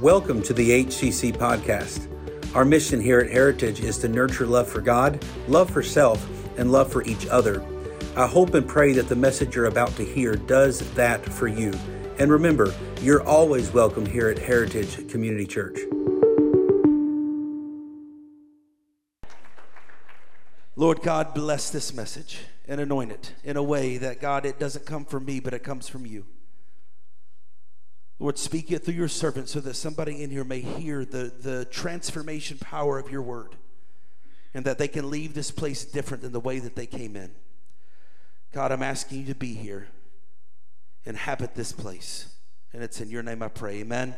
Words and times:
Welcome 0.00 0.42
to 0.42 0.52
the 0.52 0.84
HCC 0.84 1.36
podcast. 1.36 2.06
Our 2.54 2.64
mission 2.64 3.00
here 3.00 3.18
at 3.18 3.32
Heritage 3.32 3.80
is 3.80 3.98
to 3.98 4.08
nurture 4.08 4.46
love 4.46 4.68
for 4.68 4.80
God, 4.80 5.24
love 5.48 5.70
for 5.70 5.82
self, 5.82 6.24
and 6.56 6.70
love 6.70 6.92
for 6.92 7.02
each 7.02 7.26
other. 7.26 7.66
I 8.16 8.28
hope 8.28 8.54
and 8.54 8.64
pray 8.68 8.92
that 8.92 9.08
the 9.08 9.16
message 9.16 9.56
you're 9.56 9.64
about 9.64 9.96
to 9.96 10.04
hear 10.04 10.36
does 10.36 10.88
that 10.94 11.24
for 11.24 11.48
you. 11.48 11.72
And 12.20 12.30
remember, 12.30 12.72
you're 13.00 13.26
always 13.26 13.72
welcome 13.72 14.06
here 14.06 14.28
at 14.28 14.38
Heritage 14.38 15.08
Community 15.08 15.48
Church. 15.48 15.80
Lord 20.76 21.02
God, 21.02 21.34
bless 21.34 21.70
this 21.70 21.92
message 21.92 22.38
and 22.68 22.80
anoint 22.80 23.10
it 23.10 23.34
in 23.42 23.56
a 23.56 23.64
way 23.64 23.96
that, 23.96 24.20
God, 24.20 24.46
it 24.46 24.60
doesn't 24.60 24.86
come 24.86 25.04
from 25.04 25.24
me, 25.24 25.40
but 25.40 25.54
it 25.54 25.64
comes 25.64 25.88
from 25.88 26.06
you. 26.06 26.24
Lord, 28.18 28.36
speak 28.36 28.72
it 28.72 28.84
through 28.84 28.94
your 28.94 29.08
servant 29.08 29.48
so 29.48 29.60
that 29.60 29.74
somebody 29.74 30.22
in 30.22 30.30
here 30.30 30.44
may 30.44 30.60
hear 30.60 31.04
the, 31.04 31.32
the 31.40 31.64
transformation 31.66 32.58
power 32.58 32.98
of 32.98 33.10
your 33.10 33.22
word 33.22 33.56
and 34.54 34.64
that 34.64 34.78
they 34.78 34.88
can 34.88 35.08
leave 35.08 35.34
this 35.34 35.50
place 35.50 35.84
different 35.84 36.22
than 36.22 36.32
the 36.32 36.40
way 36.40 36.58
that 36.58 36.74
they 36.74 36.86
came 36.86 37.14
in. 37.14 37.30
God, 38.52 38.72
I'm 38.72 38.82
asking 38.82 39.20
you 39.20 39.26
to 39.26 39.34
be 39.34 39.54
here, 39.54 39.88
inhabit 41.04 41.54
this 41.54 41.70
place. 41.70 42.34
And 42.72 42.82
it's 42.82 43.00
in 43.00 43.08
your 43.08 43.22
name 43.22 43.42
I 43.42 43.48
pray. 43.48 43.80
Amen. 43.80 44.16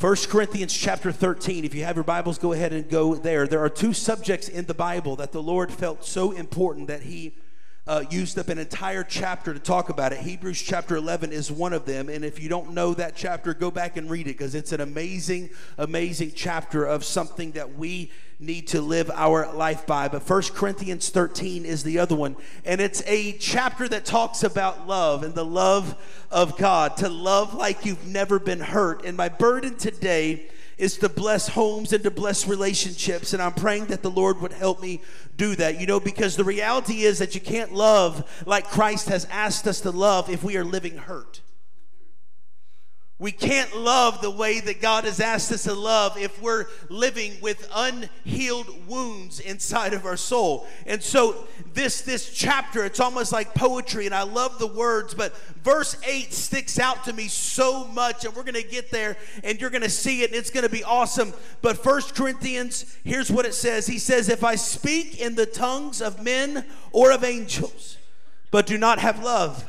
1 0.00 0.16
Corinthians 0.28 0.72
chapter 0.72 1.10
13. 1.10 1.64
If 1.64 1.74
you 1.74 1.82
have 1.82 1.96
your 1.96 2.04
Bibles, 2.04 2.38
go 2.38 2.52
ahead 2.52 2.72
and 2.72 2.88
go 2.88 3.16
there. 3.16 3.48
There 3.48 3.64
are 3.64 3.68
two 3.68 3.92
subjects 3.92 4.48
in 4.48 4.66
the 4.66 4.74
Bible 4.74 5.16
that 5.16 5.32
the 5.32 5.42
Lord 5.42 5.72
felt 5.72 6.04
so 6.04 6.30
important 6.30 6.86
that 6.86 7.02
He 7.02 7.34
uh, 7.88 8.04
used 8.10 8.38
up 8.38 8.50
an 8.50 8.58
entire 8.58 9.02
chapter 9.02 9.54
to 9.54 9.58
talk 9.58 9.88
about 9.88 10.12
it. 10.12 10.18
Hebrews 10.18 10.60
chapter 10.60 10.94
11 10.94 11.32
is 11.32 11.50
one 11.50 11.72
of 11.72 11.86
them. 11.86 12.10
And 12.10 12.22
if 12.22 12.38
you 12.38 12.50
don't 12.50 12.72
know 12.72 12.92
that 12.92 13.16
chapter, 13.16 13.54
go 13.54 13.70
back 13.70 13.96
and 13.96 14.10
read 14.10 14.26
it 14.26 14.36
because 14.36 14.54
it's 14.54 14.72
an 14.72 14.82
amazing, 14.82 15.48
amazing 15.78 16.32
chapter 16.34 16.84
of 16.84 17.02
something 17.02 17.52
that 17.52 17.76
we 17.76 18.12
need 18.38 18.68
to 18.68 18.82
live 18.82 19.10
our 19.14 19.50
life 19.54 19.86
by. 19.86 20.06
But 20.06 20.22
First 20.22 20.54
Corinthians 20.54 21.08
13 21.08 21.64
is 21.64 21.82
the 21.82 21.98
other 21.98 22.14
one. 22.14 22.36
And 22.66 22.78
it's 22.82 23.02
a 23.06 23.32
chapter 23.38 23.88
that 23.88 24.04
talks 24.04 24.44
about 24.44 24.86
love 24.86 25.22
and 25.22 25.34
the 25.34 25.44
love 25.44 25.96
of 26.30 26.58
God, 26.58 26.98
to 26.98 27.08
love 27.08 27.54
like 27.54 27.86
you've 27.86 28.06
never 28.06 28.38
been 28.38 28.60
hurt. 28.60 29.02
And 29.06 29.16
my 29.16 29.30
burden 29.30 29.76
today 29.76 30.50
is 30.78 30.96
to 30.98 31.08
bless 31.08 31.48
homes 31.48 31.92
and 31.92 32.04
to 32.04 32.10
bless 32.10 32.46
relationships. 32.46 33.32
And 33.32 33.42
I'm 33.42 33.52
praying 33.52 33.86
that 33.86 34.02
the 34.02 34.10
Lord 34.10 34.40
would 34.40 34.52
help 34.52 34.80
me 34.80 35.02
do 35.36 35.54
that, 35.56 35.80
you 35.80 35.86
know, 35.86 36.00
because 36.00 36.36
the 36.36 36.44
reality 36.44 37.02
is 37.02 37.18
that 37.18 37.34
you 37.34 37.40
can't 37.40 37.74
love 37.74 38.42
like 38.46 38.64
Christ 38.64 39.08
has 39.08 39.26
asked 39.26 39.66
us 39.66 39.80
to 39.82 39.90
love 39.90 40.30
if 40.30 40.42
we 40.42 40.56
are 40.56 40.64
living 40.64 40.96
hurt. 40.96 41.40
We 43.20 43.32
can't 43.32 43.76
love 43.76 44.20
the 44.20 44.30
way 44.30 44.60
that 44.60 44.80
God 44.80 45.02
has 45.02 45.18
asked 45.18 45.50
us 45.50 45.64
to 45.64 45.74
love 45.74 46.16
if 46.16 46.40
we're 46.40 46.66
living 46.88 47.32
with 47.40 47.68
unhealed 47.74 48.86
wounds 48.86 49.40
inside 49.40 49.92
of 49.92 50.06
our 50.06 50.16
soul. 50.16 50.68
And 50.86 51.02
so 51.02 51.48
this 51.74 52.02
this 52.02 52.32
chapter, 52.32 52.84
it's 52.84 53.00
almost 53.00 53.32
like 53.32 53.54
poetry 53.54 54.06
and 54.06 54.14
I 54.14 54.22
love 54.22 54.60
the 54.60 54.68
words, 54.68 55.14
but 55.14 55.36
verse 55.64 55.96
8 56.06 56.32
sticks 56.32 56.78
out 56.78 57.04
to 57.06 57.12
me 57.12 57.26
so 57.26 57.88
much 57.88 58.24
and 58.24 58.36
we're 58.36 58.44
going 58.44 58.54
to 58.54 58.62
get 58.62 58.92
there 58.92 59.16
and 59.42 59.60
you're 59.60 59.70
going 59.70 59.82
to 59.82 59.90
see 59.90 60.22
it 60.22 60.30
and 60.30 60.38
it's 60.38 60.50
going 60.50 60.64
to 60.64 60.70
be 60.70 60.84
awesome. 60.84 61.34
But 61.60 61.82
First 61.82 62.14
Corinthians, 62.14 62.96
here's 63.02 63.32
what 63.32 63.46
it 63.46 63.54
says. 63.54 63.88
He 63.88 63.98
says, 63.98 64.28
"If 64.28 64.44
I 64.44 64.54
speak 64.54 65.20
in 65.20 65.34
the 65.34 65.46
tongues 65.46 66.00
of 66.00 66.22
men 66.22 66.64
or 66.92 67.10
of 67.10 67.24
angels, 67.24 67.96
but 68.52 68.64
do 68.66 68.78
not 68.78 69.00
have 69.00 69.24
love, 69.24 69.68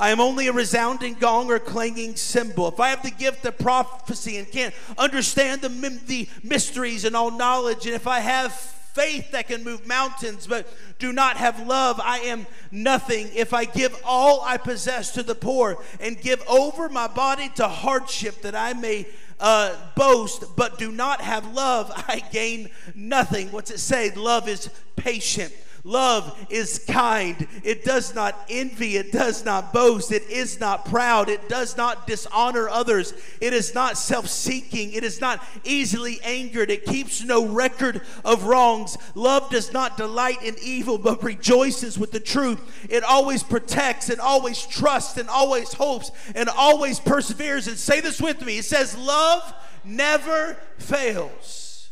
I 0.00 0.08
am 0.08 0.18
only 0.18 0.48
a 0.48 0.52
resounding 0.52 1.12
gong 1.12 1.50
or 1.50 1.58
clanging 1.58 2.16
cymbal. 2.16 2.68
If 2.68 2.80
I 2.80 2.88
have 2.88 3.02
the 3.02 3.10
gift 3.10 3.44
of 3.44 3.58
prophecy 3.58 4.38
and 4.38 4.50
can't 4.50 4.74
understand 4.96 5.60
the, 5.60 5.68
the 6.06 6.26
mysteries 6.42 7.04
and 7.04 7.14
all 7.14 7.30
knowledge, 7.30 7.84
and 7.84 7.94
if 7.94 8.06
I 8.06 8.20
have 8.20 8.50
faith 8.94 9.30
that 9.32 9.48
can 9.48 9.62
move 9.62 9.86
mountains, 9.86 10.46
but 10.46 10.66
do 10.98 11.12
not 11.12 11.36
have 11.36 11.66
love, 11.66 12.00
I 12.02 12.20
am 12.20 12.46
nothing. 12.70 13.28
If 13.34 13.52
I 13.52 13.66
give 13.66 13.94
all 14.02 14.40
I 14.40 14.56
possess 14.56 15.12
to 15.12 15.22
the 15.22 15.34
poor 15.34 15.76
and 16.00 16.18
give 16.18 16.42
over 16.48 16.88
my 16.88 17.06
body 17.06 17.50
to 17.56 17.68
hardship 17.68 18.40
that 18.40 18.54
I 18.54 18.72
may 18.72 19.06
uh, 19.38 19.76
boast, 19.96 20.56
but 20.56 20.78
do 20.78 20.90
not 20.90 21.20
have 21.20 21.52
love, 21.52 21.92
I 22.08 22.22
gain 22.32 22.70
nothing. 22.94 23.52
What's 23.52 23.70
it 23.70 23.80
say? 23.80 24.10
Love 24.14 24.48
is 24.48 24.70
patient. 24.96 25.52
Love 25.82 26.46
is 26.50 26.84
kind. 26.86 27.48
It 27.64 27.84
does 27.84 28.14
not 28.14 28.36
envy. 28.50 28.96
It 28.96 29.12
does 29.12 29.44
not 29.44 29.72
boast. 29.72 30.12
It 30.12 30.28
is 30.28 30.60
not 30.60 30.84
proud. 30.84 31.28
It 31.28 31.48
does 31.48 31.76
not 31.76 32.06
dishonor 32.06 32.68
others. 32.68 33.14
It 33.40 33.54
is 33.54 33.74
not 33.74 33.96
self 33.96 34.28
seeking. 34.28 34.92
It 34.92 35.04
is 35.04 35.20
not 35.20 35.42
easily 35.64 36.20
angered. 36.22 36.70
It 36.70 36.84
keeps 36.84 37.22
no 37.24 37.46
record 37.46 38.02
of 38.24 38.44
wrongs. 38.44 38.98
Love 39.14 39.48
does 39.50 39.72
not 39.72 39.96
delight 39.96 40.42
in 40.42 40.56
evil, 40.62 40.98
but 40.98 41.22
rejoices 41.22 41.98
with 41.98 42.12
the 42.12 42.20
truth. 42.20 42.60
It 42.90 43.02
always 43.02 43.42
protects 43.42 44.10
and 44.10 44.20
always 44.20 44.66
trusts 44.66 45.16
and 45.16 45.28
always 45.30 45.72
hopes 45.72 46.10
and 46.34 46.48
always 46.50 47.00
perseveres. 47.00 47.68
And 47.68 47.78
say 47.78 48.00
this 48.00 48.20
with 48.20 48.44
me 48.44 48.58
it 48.58 48.64
says, 48.64 48.96
Love 48.98 49.54
never 49.84 50.58
fails. 50.78 51.90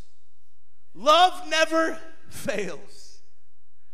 Love 0.95 1.49
never 1.49 1.99
fails. 2.29 2.98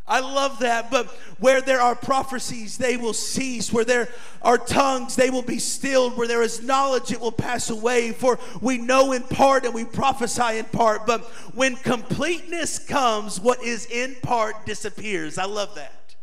I 0.07 0.21
love 0.21 0.59
that. 0.59 0.91
But 0.91 1.07
where 1.39 1.63
there 1.63 1.81
are 1.81 1.95
prophecies, 1.95 2.77
they 2.77 2.97
will 2.97 3.15
cease. 3.15 3.73
Where 3.73 3.85
there 3.85 4.09
are 4.43 4.59
tongues, 4.59 5.17
they 5.17 5.31
will 5.31 5.43
be 5.43 5.59
stilled. 5.59 6.17
Where 6.17 6.29
there 6.29 6.43
is 6.43 6.63
knowledge, 6.63 7.11
it 7.11 7.21
will 7.21 7.33
pass 7.33 7.71
away. 7.71 8.13
For 8.13 8.39
we 8.61 8.77
know 8.77 9.13
in 9.13 9.23
part 9.23 9.65
and 9.65 9.75
we 9.75 9.85
prophesy 9.85 10.59
in 10.59 10.67
part. 10.67 11.07
But 11.07 11.23
when 11.55 11.77
completeness 11.77 12.79
comes, 12.79 13.41
what 13.41 13.63
is 13.63 13.87
in 13.87 14.17
part 14.23 14.67
disappears. 14.67 15.39
I 15.39 15.47
love 15.47 15.75
that. 15.77 16.17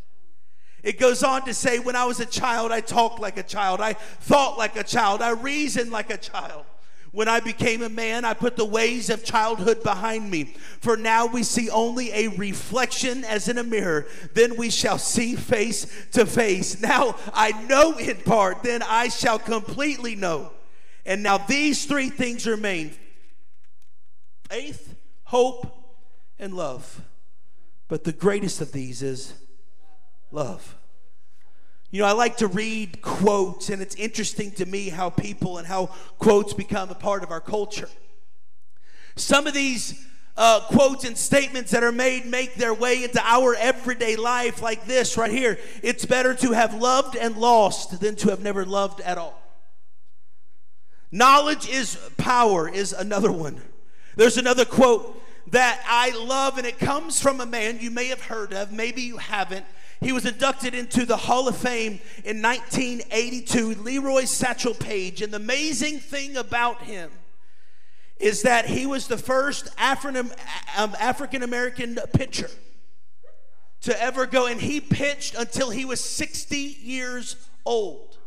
It 0.83 0.99
goes 0.99 1.23
on 1.23 1.45
to 1.45 1.53
say, 1.53 1.79
when 1.79 1.95
I 1.95 2.05
was 2.05 2.19
a 2.19 2.25
child, 2.25 2.71
I 2.71 2.81
talked 2.81 3.19
like 3.19 3.37
a 3.37 3.43
child. 3.43 3.81
I 3.81 3.93
thought 3.93 4.57
like 4.57 4.75
a 4.75 4.83
child. 4.83 5.21
I 5.21 5.31
reasoned 5.31 5.91
like 5.91 6.09
a 6.11 6.17
child. 6.17 6.65
When 7.11 7.27
I 7.27 7.41
became 7.41 7.81
a 7.81 7.89
man, 7.89 8.23
I 8.23 8.33
put 8.33 8.55
the 8.55 8.65
ways 8.65 9.09
of 9.09 9.25
childhood 9.25 9.83
behind 9.83 10.31
me. 10.31 10.55
For 10.79 10.95
now 10.95 11.25
we 11.25 11.43
see 11.43 11.69
only 11.69 12.11
a 12.13 12.29
reflection 12.29 13.25
as 13.25 13.49
in 13.49 13.57
a 13.57 13.63
mirror. 13.63 14.07
Then 14.33 14.55
we 14.55 14.69
shall 14.69 14.97
see 14.97 15.35
face 15.35 15.85
to 16.11 16.25
face. 16.25 16.81
Now 16.81 17.17
I 17.33 17.51
know 17.63 17.97
in 17.97 18.17
part, 18.17 18.63
then 18.63 18.81
I 18.81 19.09
shall 19.09 19.39
completely 19.39 20.15
know. 20.15 20.51
And 21.05 21.21
now 21.21 21.37
these 21.37 21.85
three 21.85 22.09
things 22.09 22.47
remain 22.47 22.91
faith, 24.49 24.95
hope, 25.25 25.67
and 26.39 26.53
love. 26.53 27.01
But 27.89 28.05
the 28.05 28.13
greatest 28.13 28.61
of 28.61 28.71
these 28.71 29.01
is 29.03 29.33
love. 30.31 30.77
You 31.91 32.01
know, 32.01 32.07
I 32.07 32.13
like 32.13 32.37
to 32.37 32.47
read 32.47 33.01
quotes, 33.01 33.69
and 33.69 33.81
it's 33.81 33.95
interesting 33.95 34.51
to 34.53 34.65
me 34.65 34.87
how 34.87 35.09
people 35.09 35.57
and 35.57 35.67
how 35.67 35.87
quotes 36.19 36.53
become 36.53 36.89
a 36.89 36.95
part 36.95 37.21
of 37.21 37.31
our 37.31 37.41
culture. 37.41 37.89
Some 39.17 39.45
of 39.45 39.53
these 39.53 40.07
uh, 40.37 40.61
quotes 40.61 41.03
and 41.03 41.17
statements 41.17 41.71
that 41.71 41.83
are 41.83 41.91
made 41.91 42.25
make 42.25 42.55
their 42.55 42.73
way 42.73 43.03
into 43.03 43.21
our 43.21 43.55
everyday 43.55 44.15
life, 44.15 44.61
like 44.61 44.85
this 44.85 45.17
right 45.17 45.31
here 45.31 45.59
It's 45.83 46.05
better 46.05 46.33
to 46.35 46.53
have 46.53 46.73
loved 46.73 47.17
and 47.17 47.35
lost 47.35 47.99
than 47.99 48.15
to 48.17 48.29
have 48.29 48.41
never 48.41 48.65
loved 48.65 49.01
at 49.01 49.17
all. 49.17 49.37
Knowledge 51.11 51.67
is 51.67 51.97
power, 52.15 52.69
is 52.69 52.93
another 52.93 53.33
one. 53.33 53.61
There's 54.15 54.37
another 54.37 54.63
quote 54.63 55.21
that 55.47 55.83
I 55.85 56.11
love, 56.17 56.57
and 56.57 56.65
it 56.65 56.79
comes 56.79 57.19
from 57.19 57.41
a 57.41 57.45
man 57.45 57.79
you 57.81 57.91
may 57.91 58.07
have 58.07 58.21
heard 58.21 58.53
of, 58.53 58.71
maybe 58.71 59.01
you 59.01 59.17
haven't. 59.17 59.65
He 60.01 60.11
was 60.11 60.25
inducted 60.25 60.73
into 60.73 61.05
the 61.05 61.15
Hall 61.15 61.47
of 61.47 61.55
Fame 61.55 61.99
in 62.25 62.41
1982, 62.41 63.75
Leroy 63.75 64.25
Satchel 64.25 64.73
Paige. 64.73 65.21
And 65.21 65.31
the 65.31 65.37
amazing 65.37 65.99
thing 65.99 66.37
about 66.37 66.81
him 66.81 67.11
is 68.19 68.41
that 68.41 68.65
he 68.65 68.87
was 68.87 69.07
the 69.07 69.17
first 69.17 69.69
um, 69.77 70.95
African 70.99 71.43
American 71.43 71.99
pitcher 72.13 72.49
to 73.81 74.01
ever 74.01 74.25
go, 74.25 74.47
and 74.47 74.59
he 74.59 74.81
pitched 74.81 75.35
until 75.35 75.69
he 75.69 75.85
was 75.85 75.99
60 75.99 76.57
years 76.57 77.35
old. 77.65 78.17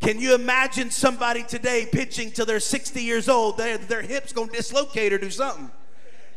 Can 0.00 0.18
you 0.18 0.34
imagine 0.34 0.90
somebody 0.90 1.42
today 1.42 1.86
pitching 1.90 2.30
till 2.30 2.46
they're 2.46 2.60
60 2.60 3.02
years 3.02 3.28
old? 3.28 3.58
Their, 3.58 3.76
their 3.78 4.02
hips 4.02 4.32
gonna 4.32 4.52
dislocate 4.52 5.12
or 5.12 5.18
do 5.18 5.30
something. 5.30 5.70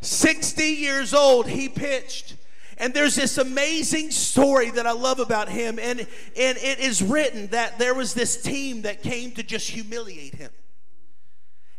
60 0.02 0.62
years 0.64 1.14
old, 1.14 1.48
he 1.48 1.68
pitched. 1.68 2.36
And 2.78 2.92
there's 2.92 3.14
this 3.14 3.38
amazing 3.38 4.10
story 4.10 4.70
that 4.70 4.86
I 4.86 4.92
love 4.92 5.20
about 5.20 5.48
him. 5.48 5.78
And, 5.78 6.00
and 6.00 6.08
it 6.58 6.80
is 6.80 7.02
written 7.02 7.46
that 7.48 7.78
there 7.78 7.94
was 7.94 8.14
this 8.14 8.40
team 8.42 8.82
that 8.82 9.02
came 9.02 9.30
to 9.32 9.42
just 9.42 9.70
humiliate 9.70 10.34
him. 10.34 10.50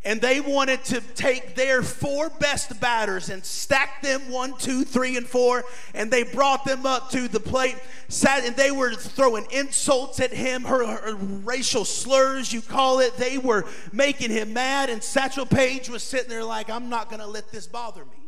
and 0.05 0.21
they 0.21 0.39
wanted 0.39 0.83
to 0.85 1.01
take 1.15 1.55
their 1.55 1.81
four 1.81 2.29
best 2.29 2.79
batters 2.79 3.29
and 3.29 3.43
stack 3.43 4.03
them 4.03 4.29
one, 4.29 4.55
two, 4.57 4.83
three, 4.83 5.17
and 5.17 5.25
four, 5.25 5.63
and 5.95 6.11
they 6.11 6.21
brought 6.21 6.63
them 6.63 6.85
up 6.85 7.09
to 7.09 7.27
the 7.27 7.39
plate. 7.39 7.75
Sat, 8.07 8.45
and 8.45 8.55
they 8.55 8.69
were 8.69 8.93
throwing 8.93 9.47
insults 9.49 10.19
at 10.19 10.31
him, 10.31 10.63
her, 10.63 10.85
her 10.85 11.15
racial 11.15 11.83
slurs, 11.83 12.53
you 12.53 12.61
call 12.61 12.99
it. 12.99 13.17
They 13.17 13.39
were 13.39 13.65
making 13.91 14.29
him 14.29 14.53
mad, 14.53 14.91
and 14.91 15.03
Satchel 15.03 15.47
Paige 15.47 15.89
was 15.89 16.03
sitting 16.03 16.29
there 16.29 16.43
like, 16.43 16.69
I'm 16.69 16.87
not 16.87 17.09
going 17.09 17.21
to 17.21 17.27
let 17.27 17.51
this 17.51 17.65
bother 17.65 18.05
me. 18.05 18.24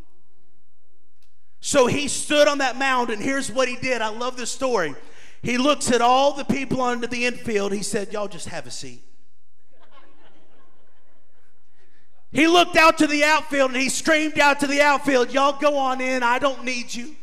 So 1.60 1.88
he 1.88 2.08
stood 2.08 2.48
on 2.48 2.60
that 2.60 2.78
mound, 2.78 3.10
and 3.10 3.22
here's 3.22 3.52
what 3.52 3.68
he 3.68 3.76
did. 3.76 4.02
I 4.02 4.10
love 4.10 4.38
this 4.38 4.52
story. 4.52 4.96
He 5.42 5.58
looks 5.58 5.92
at 5.92 6.02
all 6.02 6.34
the 6.34 6.46
people 6.46 6.82
under 6.82 7.08
the 7.08 7.26
infield. 7.26 7.74
He 7.74 7.84
said, 7.84 8.14
Y'all 8.14 8.28
just 8.28 8.50
have 8.50 8.68
a 8.68 8.72
seat. 8.72 9.04
He 12.32 12.48
looked 12.48 12.76
out 12.76 12.98
to 13.00 13.08
the 13.08 13.24
outfield 13.24 13.72
and 13.72 13.80
he 13.80 13.90
screamed 13.90 14.38
out 14.38 14.60
to 14.60 14.68
the 14.68 14.82
outfield, 14.82 15.34
Y'all 15.34 15.58
go 15.60 15.78
on 15.78 16.02
in, 16.02 16.24
I 16.24 16.40
don't 16.40 16.64
need 16.64 16.94
you. 16.94 17.16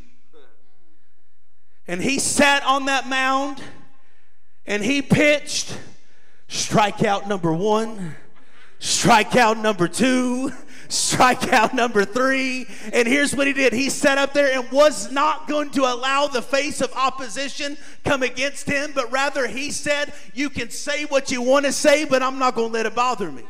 And 1.86 2.00
he 2.00 2.18
sat 2.18 2.64
on 2.64 2.86
that 2.86 3.06
mound 3.08 3.62
and 4.66 4.82
he 4.82 5.02
pitched 5.02 5.78
strikeout 6.48 7.28
number 7.28 7.52
one, 7.52 8.16
strikeout 8.80 9.60
number 9.60 9.86
two, 9.86 10.52
strikeout 10.94 11.74
number 11.74 12.04
three. 12.04 12.66
And 12.92 13.06
here's 13.06 13.34
what 13.34 13.46
he 13.46 13.52
did 13.52 13.72
he 13.72 13.90
sat 13.90 14.18
up 14.18 14.32
there 14.32 14.58
and 14.58 14.70
was 14.70 15.10
not 15.12 15.48
going 15.48 15.70
to 15.70 15.82
allow 15.82 16.26
the 16.26 16.42
face 16.42 16.80
of 16.80 16.92
opposition 16.94 17.76
come 18.04 18.22
against 18.22 18.66
him, 18.68 18.92
but 18.94 19.10
rather 19.12 19.46
he 19.46 19.70
said, 19.70 20.12
You 20.34 20.50
can 20.50 20.70
say 20.70 21.04
what 21.04 21.30
you 21.30 21.42
want 21.42 21.66
to 21.66 21.72
say, 21.72 22.04
but 22.04 22.22
I'm 22.22 22.38
not 22.38 22.54
going 22.54 22.68
to 22.68 22.74
let 22.74 22.86
it 22.86 22.94
bother 22.94 23.30
me. 23.30 23.44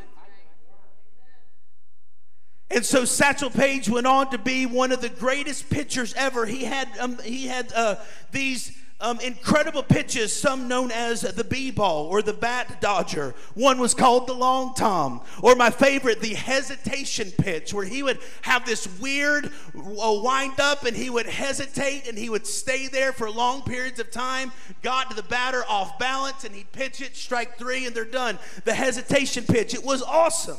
And 2.71 2.85
so 2.85 3.05
Satchel 3.05 3.51
Paige 3.51 3.89
went 3.89 4.07
on 4.07 4.31
to 4.31 4.39
be 4.39 4.67
one 4.67 4.91
of 4.91 5.01
the 5.01 5.09
greatest 5.09 5.71
pitchers 5.71 6.13
ever. 6.15 6.45
He 6.45 6.65
had 6.65 6.89
um, 6.99 7.19
he 7.23 7.47
had 7.47 7.73
uh, 7.73 7.97
these 8.33 8.77
um, 9.05 9.21
incredible 9.21 9.83
pitches, 9.83 10.33
some 10.33 10.67
known 10.67 10.91
as 10.91 11.21
the 11.21 11.45
B 11.45 11.71
ball 11.71 12.07
or 12.07 12.23
the 12.23 12.33
bat 12.33 12.81
dodger. 12.81 13.35
One 13.53 13.79
was 13.79 13.93
called 13.93 14.27
the 14.27 14.33
long 14.33 14.75
tom, 14.75 15.21
or 15.43 15.55
my 15.55 15.69
favorite, 15.69 16.21
the 16.21 16.33
hesitation 16.33 17.31
pitch, 17.31 17.75
where 17.75 17.85
he 17.85 18.03
would 18.03 18.19
have 18.43 18.65
this 18.65 18.89
weird 18.99 19.53
uh, 19.77 20.21
wind 20.23 20.59
up 20.59 20.85
and 20.85 20.97
he 20.97 21.11
would 21.11 21.27
hesitate 21.27 22.09
and 22.09 22.17
he 22.17 22.31
would 22.31 22.47
stay 22.47 22.89
there 22.89 23.13
for 23.13 23.31
long 23.31 23.61
periods 23.63 24.01
of 24.01 24.11
time, 24.11 24.51
got 24.83 25.11
to 25.11 25.17
the 25.17 25.23
batter 25.23 25.65
off 25.69 25.99
balance, 25.99 26.45
and 26.45 26.55
he'd 26.55 26.73
pitch 26.73 27.03
it, 27.03 27.15
strike 27.15 27.59
three, 27.59 27.85
and 27.85 27.95
they're 27.95 28.07
done. 28.07 28.39
The 28.65 28.73
hesitation 28.73 29.45
pitch, 29.45 29.75
it 29.75 29.85
was 29.85 30.03
awesome. 30.03 30.59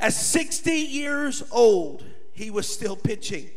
At 0.00 0.14
60 0.14 0.72
years 0.72 1.42
old, 1.50 2.02
he 2.32 2.50
was 2.50 2.66
still 2.66 2.96
pitching. 2.96 3.50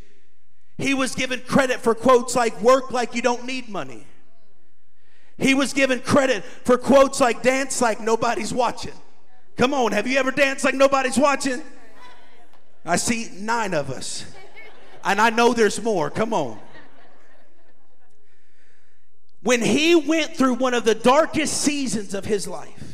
He 0.78 0.94
was 0.94 1.16
given 1.16 1.42
credit 1.42 1.80
for 1.80 1.96
quotes 1.96 2.36
like, 2.36 2.60
work 2.62 2.92
like 2.92 3.16
you 3.16 3.22
don't 3.22 3.46
need 3.46 3.70
money. 3.70 4.06
He 5.38 5.54
was 5.54 5.74
given 5.74 6.00
credit 6.00 6.44
for 6.44 6.78
quotes 6.78 7.20
like, 7.20 7.42
dance 7.42 7.82
like 7.82 8.00
nobody's 8.00 8.54
watching. 8.54 8.94
Come 9.58 9.74
on, 9.74 9.94
have 9.94 10.06
you 10.08 10.18
ever 10.18 10.32
danced 10.32 10.66
like 10.66 10.76
nobody's 10.76 11.18
watching? 11.18 11.62
I 12.86 12.98
see 12.98 13.30
nine 13.34 13.74
of 13.74 13.90
us. 13.90 14.26
And 15.04 15.22
I 15.22 15.30
know 15.30 15.54
there's 15.54 15.82
more. 15.82 16.10
Come 16.10 16.34
on. 16.34 16.60
When 19.42 19.62
he 19.62 19.96
went 19.96 20.36
through 20.36 20.56
one 20.56 20.74
of 20.74 20.86
the 20.86 20.96
darkest 20.96 21.62
seasons 21.62 22.14
of 22.14 22.26
his 22.26 22.48
life, 22.48 22.85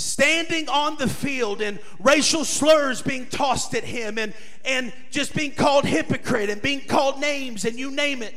standing 0.00 0.68
on 0.68 0.96
the 0.96 1.08
field 1.08 1.60
and 1.60 1.78
racial 1.98 2.44
slurs 2.44 3.02
being 3.02 3.26
tossed 3.26 3.74
at 3.74 3.84
him 3.84 4.18
and, 4.18 4.34
and 4.64 4.92
just 5.10 5.34
being 5.34 5.52
called 5.52 5.84
hypocrite 5.84 6.50
and 6.50 6.60
being 6.62 6.80
called 6.80 7.20
names 7.20 7.64
and 7.64 7.78
you 7.78 7.90
name 7.90 8.22
it. 8.22 8.34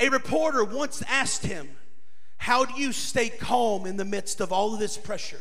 A 0.00 0.08
reporter 0.08 0.64
once 0.64 1.02
asked 1.08 1.44
him, 1.44 1.68
How 2.36 2.64
do 2.64 2.80
you 2.80 2.92
stay 2.92 3.28
calm 3.28 3.86
in 3.86 3.96
the 3.96 4.04
midst 4.04 4.40
of 4.40 4.52
all 4.52 4.74
of 4.74 4.80
this 4.80 4.96
pressure? 4.96 5.40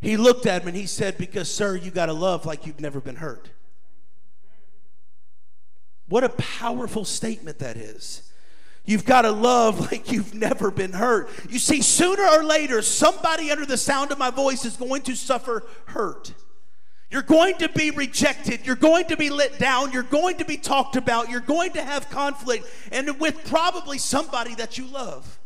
He 0.00 0.16
looked 0.16 0.46
at 0.46 0.62
him 0.62 0.68
and 0.68 0.76
he 0.76 0.86
said, 0.86 1.16
Because, 1.16 1.52
sir, 1.52 1.76
you 1.76 1.90
got 1.90 2.06
to 2.06 2.12
love 2.12 2.44
like 2.44 2.66
you've 2.66 2.80
never 2.80 3.00
been 3.00 3.16
hurt. 3.16 3.50
What 6.08 6.24
a 6.24 6.28
powerful 6.28 7.04
statement 7.04 7.60
that 7.60 7.76
is. 7.76 8.31
You've 8.84 9.04
got 9.04 9.22
to 9.22 9.30
love 9.30 9.92
like 9.92 10.10
you've 10.10 10.34
never 10.34 10.70
been 10.70 10.92
hurt. 10.92 11.30
You 11.48 11.58
see, 11.58 11.82
sooner 11.82 12.26
or 12.26 12.42
later, 12.42 12.82
somebody 12.82 13.50
under 13.50 13.64
the 13.64 13.76
sound 13.76 14.10
of 14.10 14.18
my 14.18 14.30
voice 14.30 14.64
is 14.64 14.76
going 14.76 15.02
to 15.02 15.14
suffer 15.14 15.64
hurt. 15.86 16.34
You're 17.10 17.22
going 17.22 17.58
to 17.58 17.68
be 17.68 17.90
rejected. 17.90 18.66
You're 18.66 18.74
going 18.74 19.04
to 19.08 19.16
be 19.16 19.28
let 19.28 19.58
down. 19.58 19.92
You're 19.92 20.02
going 20.02 20.38
to 20.38 20.44
be 20.44 20.56
talked 20.56 20.96
about. 20.96 21.28
You're 21.28 21.40
going 21.40 21.72
to 21.72 21.82
have 21.82 22.08
conflict, 22.08 22.66
and 22.90 23.20
with 23.20 23.44
probably 23.44 23.98
somebody 23.98 24.54
that 24.54 24.78
you 24.78 24.86
love. 24.86 25.38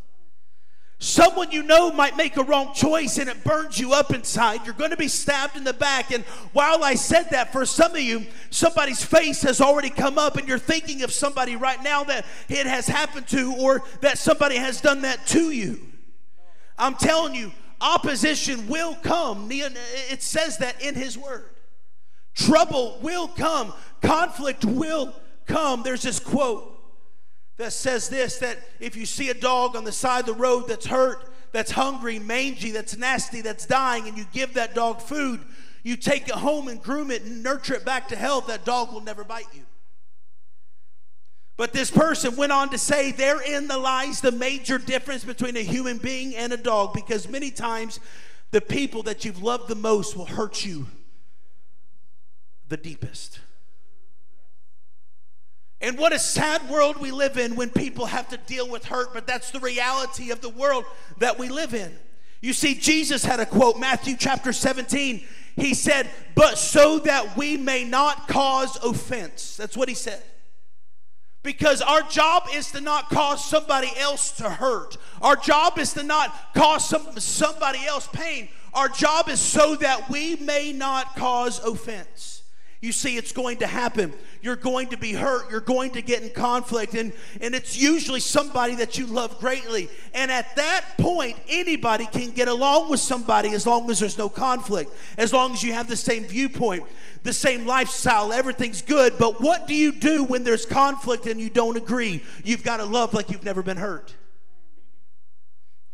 Someone 0.98 1.50
you 1.50 1.62
know 1.62 1.92
might 1.92 2.16
make 2.16 2.38
a 2.38 2.42
wrong 2.42 2.72
choice 2.72 3.18
and 3.18 3.28
it 3.28 3.44
burns 3.44 3.78
you 3.78 3.92
up 3.92 4.14
inside. 4.14 4.64
You're 4.64 4.74
going 4.74 4.92
to 4.92 4.96
be 4.96 5.08
stabbed 5.08 5.56
in 5.56 5.64
the 5.64 5.74
back. 5.74 6.10
And 6.10 6.24
while 6.54 6.82
I 6.82 6.94
said 6.94 7.28
that, 7.32 7.52
for 7.52 7.66
some 7.66 7.92
of 7.92 8.00
you, 8.00 8.24
somebody's 8.48 9.04
face 9.04 9.42
has 9.42 9.60
already 9.60 9.90
come 9.90 10.16
up 10.16 10.36
and 10.36 10.48
you're 10.48 10.58
thinking 10.58 11.02
of 11.02 11.12
somebody 11.12 11.54
right 11.54 11.82
now 11.82 12.04
that 12.04 12.24
it 12.48 12.66
has 12.66 12.86
happened 12.86 13.28
to 13.28 13.54
or 13.58 13.82
that 14.00 14.16
somebody 14.16 14.56
has 14.56 14.80
done 14.80 15.02
that 15.02 15.26
to 15.28 15.50
you. 15.50 15.80
I'm 16.78 16.94
telling 16.94 17.34
you, 17.34 17.52
opposition 17.78 18.66
will 18.66 18.94
come. 18.94 19.48
It 19.50 20.22
says 20.22 20.58
that 20.58 20.80
in 20.82 20.94
His 20.94 21.18
Word. 21.18 21.50
Trouble 22.34 22.98
will 23.02 23.28
come, 23.28 23.72
conflict 24.02 24.64
will 24.64 25.14
come. 25.46 25.82
There's 25.82 26.02
this 26.02 26.20
quote 26.20 26.75
that 27.56 27.72
says 27.72 28.08
this 28.08 28.38
that 28.38 28.58
if 28.80 28.96
you 28.96 29.06
see 29.06 29.30
a 29.30 29.34
dog 29.34 29.76
on 29.76 29.84
the 29.84 29.92
side 29.92 30.20
of 30.20 30.26
the 30.26 30.34
road 30.34 30.68
that's 30.68 30.86
hurt, 30.86 31.32
that's 31.52 31.70
hungry, 31.70 32.18
mangy, 32.18 32.70
that's 32.70 32.96
nasty, 32.96 33.40
that's 33.40 33.66
dying, 33.66 34.08
and 34.08 34.18
you 34.18 34.26
give 34.32 34.54
that 34.54 34.74
dog 34.74 35.00
food, 35.00 35.40
you 35.82 35.96
take 35.96 36.28
it 36.28 36.34
home 36.34 36.68
and 36.68 36.82
groom 36.82 37.10
it 37.10 37.22
and 37.22 37.42
nurture 37.42 37.74
it 37.74 37.84
back 37.84 38.08
to 38.08 38.16
health, 38.16 38.48
that 38.48 38.64
dog 38.64 38.92
will 38.92 39.00
never 39.00 39.24
bite 39.24 39.46
you. 39.54 39.62
But 41.56 41.72
this 41.72 41.90
person 41.90 42.36
went 42.36 42.52
on 42.52 42.68
to 42.70 42.78
say, 42.78 43.12
therein 43.12 43.68
the 43.68 43.78
lies 43.78 44.20
the 44.20 44.32
major 44.32 44.76
difference 44.76 45.24
between 45.24 45.56
a 45.56 45.62
human 45.62 45.96
being 45.96 46.36
and 46.36 46.52
a 46.52 46.58
dog, 46.58 46.92
because 46.92 47.28
many 47.28 47.50
times 47.50 47.98
the 48.50 48.60
people 48.60 49.02
that 49.04 49.24
you've 49.24 49.42
loved 49.42 49.68
the 49.68 49.74
most 49.74 50.16
will 50.16 50.26
hurt 50.26 50.64
you 50.64 50.86
the 52.68 52.76
deepest. 52.76 53.40
And 55.80 55.98
what 55.98 56.12
a 56.12 56.18
sad 56.18 56.68
world 56.70 56.96
we 56.98 57.10
live 57.10 57.36
in 57.36 57.54
when 57.54 57.70
people 57.70 58.06
have 58.06 58.28
to 58.30 58.38
deal 58.38 58.68
with 58.68 58.86
hurt, 58.86 59.12
but 59.12 59.26
that's 59.26 59.50
the 59.50 59.60
reality 59.60 60.30
of 60.30 60.40
the 60.40 60.48
world 60.48 60.84
that 61.18 61.38
we 61.38 61.48
live 61.48 61.74
in. 61.74 61.92
You 62.40 62.52
see, 62.52 62.74
Jesus 62.74 63.24
had 63.24 63.40
a 63.40 63.46
quote, 63.46 63.78
Matthew 63.78 64.16
chapter 64.18 64.52
17. 64.52 65.24
He 65.56 65.74
said, 65.74 66.08
But 66.34 66.58
so 66.58 66.98
that 67.00 67.36
we 67.36 67.56
may 67.56 67.84
not 67.84 68.28
cause 68.28 68.76
offense. 68.82 69.56
That's 69.56 69.76
what 69.76 69.88
he 69.88 69.94
said. 69.94 70.22
Because 71.42 71.80
our 71.80 72.02
job 72.02 72.44
is 72.54 72.72
to 72.72 72.80
not 72.80 73.08
cause 73.08 73.44
somebody 73.44 73.90
else 73.98 74.32
to 74.32 74.50
hurt. 74.50 74.96
Our 75.22 75.36
job 75.36 75.78
is 75.78 75.92
to 75.92 76.02
not 76.02 76.34
cause 76.54 76.88
some, 76.88 77.18
somebody 77.20 77.86
else 77.86 78.08
pain. 78.12 78.48
Our 78.74 78.88
job 78.88 79.28
is 79.28 79.40
so 79.40 79.76
that 79.76 80.10
we 80.10 80.36
may 80.36 80.72
not 80.72 81.16
cause 81.16 81.62
offense. 81.64 82.42
You 82.80 82.92
see, 82.92 83.16
it's 83.16 83.32
going 83.32 83.58
to 83.58 83.66
happen. 83.66 84.12
You're 84.42 84.54
going 84.54 84.88
to 84.88 84.98
be 84.98 85.12
hurt. 85.12 85.50
You're 85.50 85.60
going 85.60 85.92
to 85.92 86.02
get 86.02 86.22
in 86.22 86.30
conflict. 86.30 86.94
And, 86.94 87.12
and 87.40 87.54
it's 87.54 87.76
usually 87.76 88.20
somebody 88.20 88.74
that 88.76 88.98
you 88.98 89.06
love 89.06 89.38
greatly. 89.40 89.88
And 90.12 90.30
at 90.30 90.54
that 90.56 90.84
point, 90.98 91.36
anybody 91.48 92.06
can 92.06 92.32
get 92.32 92.48
along 92.48 92.90
with 92.90 93.00
somebody 93.00 93.54
as 93.54 93.66
long 93.66 93.90
as 93.90 93.98
there's 93.98 94.18
no 94.18 94.28
conflict, 94.28 94.92
as 95.16 95.32
long 95.32 95.52
as 95.52 95.62
you 95.62 95.72
have 95.72 95.88
the 95.88 95.96
same 95.96 96.24
viewpoint, 96.24 96.84
the 97.22 97.32
same 97.32 97.66
lifestyle, 97.66 98.32
everything's 98.32 98.82
good. 98.82 99.14
But 99.18 99.40
what 99.40 99.66
do 99.66 99.74
you 99.74 99.92
do 99.92 100.24
when 100.24 100.44
there's 100.44 100.66
conflict 100.66 101.26
and 101.26 101.40
you 101.40 101.48
don't 101.48 101.78
agree? 101.78 102.22
You've 102.44 102.62
got 102.62 102.76
to 102.76 102.84
love 102.84 103.14
like 103.14 103.30
you've 103.30 103.44
never 103.44 103.62
been 103.62 103.78
hurt. 103.78 104.14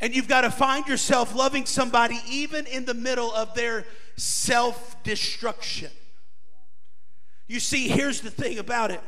And 0.00 0.16
you've 0.16 0.28
got 0.28 0.40
to 0.40 0.50
find 0.50 0.88
yourself 0.88 1.32
loving 1.32 1.64
somebody 1.64 2.18
even 2.28 2.66
in 2.66 2.86
the 2.86 2.94
middle 2.94 3.32
of 3.32 3.54
their 3.54 3.86
self 4.16 5.00
destruction. 5.04 5.90
You 7.52 7.60
see, 7.60 7.86
here's 7.86 8.22
the 8.22 8.30
thing 8.30 8.58
about 8.58 8.90
it. 8.90 9.02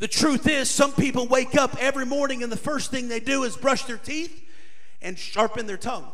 The 0.00 0.06
truth 0.06 0.46
is, 0.46 0.68
some 0.68 0.92
people 0.92 1.26
wake 1.26 1.54
up 1.54 1.74
every 1.80 2.04
morning 2.04 2.42
and 2.42 2.52
the 2.52 2.58
first 2.58 2.90
thing 2.90 3.08
they 3.08 3.20
do 3.20 3.44
is 3.44 3.56
brush 3.56 3.84
their 3.84 3.96
teeth 3.96 4.46
and 5.00 5.18
sharpen 5.18 5.64
their 5.64 5.78
tongue. 5.78 6.06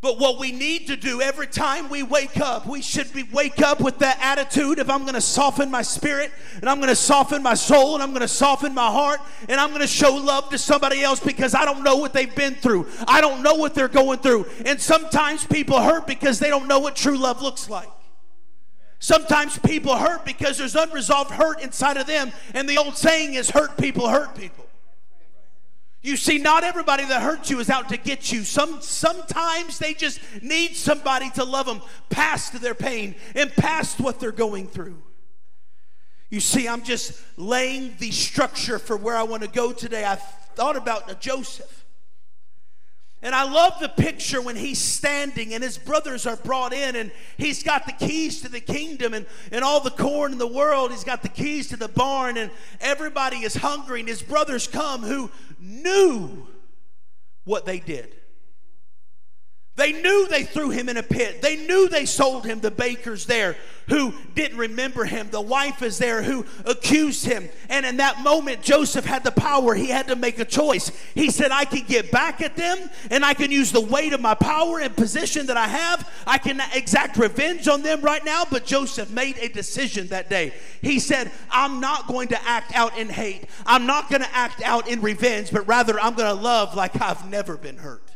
But 0.00 0.18
what 0.18 0.40
we 0.40 0.50
need 0.50 0.88
to 0.88 0.96
do 0.96 1.20
every 1.20 1.46
time 1.46 1.88
we 1.88 2.02
wake 2.02 2.40
up, 2.40 2.66
we 2.66 2.82
should 2.82 3.12
be 3.12 3.22
wake 3.22 3.62
up 3.62 3.80
with 3.80 4.00
that 4.00 4.18
attitude 4.20 4.80
of 4.80 4.90
I'm 4.90 5.02
going 5.02 5.14
to 5.14 5.20
soften 5.20 5.70
my 5.70 5.82
spirit 5.82 6.32
and 6.56 6.68
I'm 6.68 6.78
going 6.78 6.88
to 6.88 6.96
soften 6.96 7.44
my 7.44 7.54
soul 7.54 7.94
and 7.94 8.02
I'm 8.02 8.10
going 8.10 8.22
to 8.22 8.28
soften 8.28 8.74
my 8.74 8.90
heart 8.90 9.20
and 9.48 9.60
I'm 9.60 9.68
going 9.68 9.82
to 9.82 9.86
show 9.86 10.16
love 10.16 10.48
to 10.50 10.58
somebody 10.58 11.00
else 11.04 11.20
because 11.20 11.54
I 11.54 11.64
don't 11.64 11.84
know 11.84 11.98
what 11.98 12.12
they've 12.12 12.34
been 12.34 12.56
through. 12.56 12.88
I 13.06 13.20
don't 13.20 13.44
know 13.44 13.54
what 13.54 13.76
they're 13.76 13.86
going 13.86 14.18
through. 14.18 14.46
And 14.66 14.80
sometimes 14.80 15.46
people 15.46 15.80
hurt 15.80 16.08
because 16.08 16.40
they 16.40 16.48
don't 16.48 16.66
know 16.66 16.80
what 16.80 16.96
true 16.96 17.16
love 17.16 17.40
looks 17.40 17.70
like. 17.70 17.88
Sometimes 19.00 19.58
people 19.58 19.96
hurt 19.96 20.26
because 20.26 20.58
there's 20.58 20.76
unresolved 20.76 21.30
hurt 21.30 21.62
inside 21.62 21.96
of 21.96 22.06
them 22.06 22.30
and 22.52 22.68
the 22.68 22.76
old 22.76 22.96
saying 22.96 23.32
is 23.32 23.50
hurt 23.50 23.78
people 23.78 24.08
hurt 24.08 24.36
people. 24.36 24.66
You 26.02 26.16
see, 26.16 26.36
not 26.36 26.64
everybody 26.64 27.04
that 27.06 27.22
hurts 27.22 27.50
you 27.50 27.60
is 27.60 27.70
out 27.70 27.88
to 27.88 27.96
get 27.96 28.30
you. 28.30 28.44
Some, 28.44 28.80
sometimes 28.82 29.78
they 29.78 29.94
just 29.94 30.20
need 30.42 30.76
somebody 30.76 31.30
to 31.30 31.44
love 31.44 31.64
them 31.66 31.80
past 32.10 32.60
their 32.60 32.74
pain 32.74 33.14
and 33.34 33.50
past 33.50 34.00
what 34.00 34.20
they're 34.20 34.32
going 34.32 34.66
through. 34.66 34.96
You 36.28 36.40
see, 36.40 36.68
I'm 36.68 36.82
just 36.82 37.20
laying 37.38 37.94
the 37.98 38.10
structure 38.10 38.78
for 38.78 38.96
where 38.96 39.16
I 39.16 39.22
want 39.22 39.42
to 39.42 39.48
go 39.48 39.72
today. 39.72 40.04
I 40.04 40.16
thought 40.16 40.76
about 40.76 41.20
Joseph. 41.20 41.79
And 43.22 43.34
I 43.34 43.42
love 43.42 43.78
the 43.80 43.88
picture 43.88 44.40
when 44.40 44.56
he's 44.56 44.78
standing 44.78 45.52
and 45.52 45.62
his 45.62 45.76
brothers 45.76 46.26
are 46.26 46.36
brought 46.36 46.72
in 46.72 46.96
and 46.96 47.10
he's 47.36 47.62
got 47.62 47.84
the 47.84 47.92
keys 47.92 48.40
to 48.42 48.48
the 48.48 48.60
kingdom 48.60 49.12
and, 49.12 49.26
and 49.52 49.62
all 49.62 49.80
the 49.80 49.90
corn 49.90 50.32
in 50.32 50.38
the 50.38 50.46
world. 50.46 50.90
He's 50.90 51.04
got 51.04 51.22
the 51.22 51.28
keys 51.28 51.68
to 51.68 51.76
the 51.76 51.88
barn 51.88 52.38
and 52.38 52.50
everybody 52.80 53.38
is 53.38 53.54
hungry. 53.54 54.00
And 54.00 54.08
his 54.08 54.22
brothers 54.22 54.66
come 54.66 55.02
who 55.02 55.30
knew 55.58 56.46
what 57.44 57.66
they 57.66 57.78
did. 57.78 58.19
They 59.76 59.92
knew 59.92 60.28
they 60.28 60.42
threw 60.42 60.70
him 60.70 60.88
in 60.88 60.98
a 60.98 61.02
pit. 61.02 61.40
They 61.40 61.56
knew 61.56 61.88
they 61.88 62.04
sold 62.04 62.44
him. 62.44 62.60
The 62.60 62.70
baker's 62.70 63.24
there 63.24 63.56
who 63.88 64.12
didn't 64.34 64.58
remember 64.58 65.04
him. 65.04 65.28
The 65.30 65.40
wife 65.40 65.82
is 65.82 65.98
there 65.98 66.22
who 66.22 66.44
accused 66.64 67.24
him. 67.24 67.48
And 67.68 67.86
in 67.86 67.96
that 67.96 68.20
moment, 68.20 68.62
Joseph 68.62 69.04
had 69.04 69.24
the 69.24 69.32
power. 69.32 69.74
He 69.74 69.88
had 69.88 70.08
to 70.08 70.16
make 70.16 70.38
a 70.38 70.44
choice. 70.44 70.90
He 71.14 71.30
said, 71.30 71.50
I 71.50 71.64
can 71.64 71.84
get 71.86 72.10
back 72.10 72.40
at 72.40 72.56
them 72.56 72.78
and 73.10 73.24
I 73.24 73.34
can 73.34 73.50
use 73.50 73.72
the 73.72 73.80
weight 73.80 74.12
of 74.12 74.20
my 74.20 74.34
power 74.34 74.80
and 74.80 74.94
position 74.94 75.46
that 75.46 75.56
I 75.56 75.66
have. 75.66 76.08
I 76.26 76.38
can 76.38 76.60
exact 76.74 77.16
revenge 77.16 77.66
on 77.66 77.82
them 77.82 78.00
right 78.02 78.24
now. 78.24 78.44
But 78.48 78.66
Joseph 78.66 79.10
made 79.10 79.38
a 79.38 79.48
decision 79.48 80.08
that 80.08 80.28
day. 80.30 80.52
He 80.82 80.98
said, 80.98 81.30
I'm 81.50 81.80
not 81.80 82.06
going 82.06 82.28
to 82.28 82.48
act 82.48 82.74
out 82.74 82.98
in 82.98 83.08
hate. 83.08 83.46
I'm 83.66 83.86
not 83.86 84.08
going 84.08 84.22
to 84.22 84.36
act 84.36 84.62
out 84.62 84.88
in 84.88 85.00
revenge, 85.00 85.50
but 85.50 85.66
rather 85.66 85.98
I'm 85.98 86.14
going 86.14 86.36
to 86.36 86.40
love 86.40 86.76
like 86.76 87.00
I've 87.00 87.28
never 87.28 87.56
been 87.56 87.78
hurt 87.78 88.09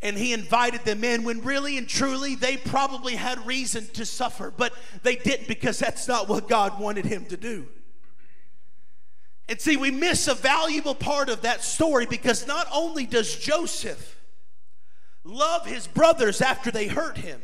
and 0.00 0.16
he 0.16 0.32
invited 0.32 0.84
them 0.84 1.02
in 1.02 1.24
when 1.24 1.42
really 1.42 1.76
and 1.76 1.88
truly 1.88 2.34
they 2.34 2.56
probably 2.56 3.16
had 3.16 3.44
reason 3.46 3.86
to 3.94 4.06
suffer, 4.06 4.52
but 4.56 4.72
they 5.02 5.16
didn't 5.16 5.48
because 5.48 5.78
that's 5.78 6.06
not 6.06 6.28
what 6.28 6.48
God 6.48 6.78
wanted 6.78 7.04
him 7.04 7.24
to 7.26 7.36
do. 7.36 7.66
And 9.48 9.60
see, 9.60 9.76
we 9.76 9.90
miss 9.90 10.28
a 10.28 10.34
valuable 10.34 10.94
part 10.94 11.28
of 11.28 11.42
that 11.42 11.64
story 11.64 12.06
because 12.06 12.46
not 12.46 12.66
only 12.72 13.06
does 13.06 13.34
Joseph 13.34 14.16
love 15.24 15.66
his 15.66 15.86
brothers 15.86 16.40
after 16.40 16.70
they 16.70 16.86
hurt 16.86 17.16
him, 17.16 17.40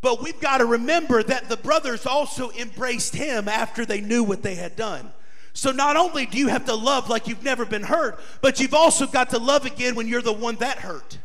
but 0.00 0.22
we've 0.22 0.40
got 0.40 0.58
to 0.58 0.66
remember 0.66 1.22
that 1.22 1.48
the 1.48 1.56
brothers 1.56 2.04
also 2.04 2.50
embraced 2.50 3.14
him 3.14 3.48
after 3.48 3.86
they 3.86 4.02
knew 4.02 4.22
what 4.22 4.42
they 4.42 4.56
had 4.56 4.76
done. 4.76 5.10
So 5.54 5.70
not 5.70 5.96
only 5.96 6.26
do 6.26 6.36
you 6.36 6.48
have 6.48 6.66
to 6.66 6.74
love 6.74 7.08
like 7.08 7.28
you've 7.28 7.44
never 7.44 7.64
been 7.64 7.84
hurt, 7.84 8.20
but 8.42 8.58
you've 8.58 8.74
also 8.74 9.06
got 9.06 9.30
to 9.30 9.38
love 9.38 9.64
again 9.64 9.94
when 9.94 10.08
you're 10.08 10.20
the 10.20 10.32
one 10.32 10.56
that 10.56 10.78
hurt. 10.78 11.18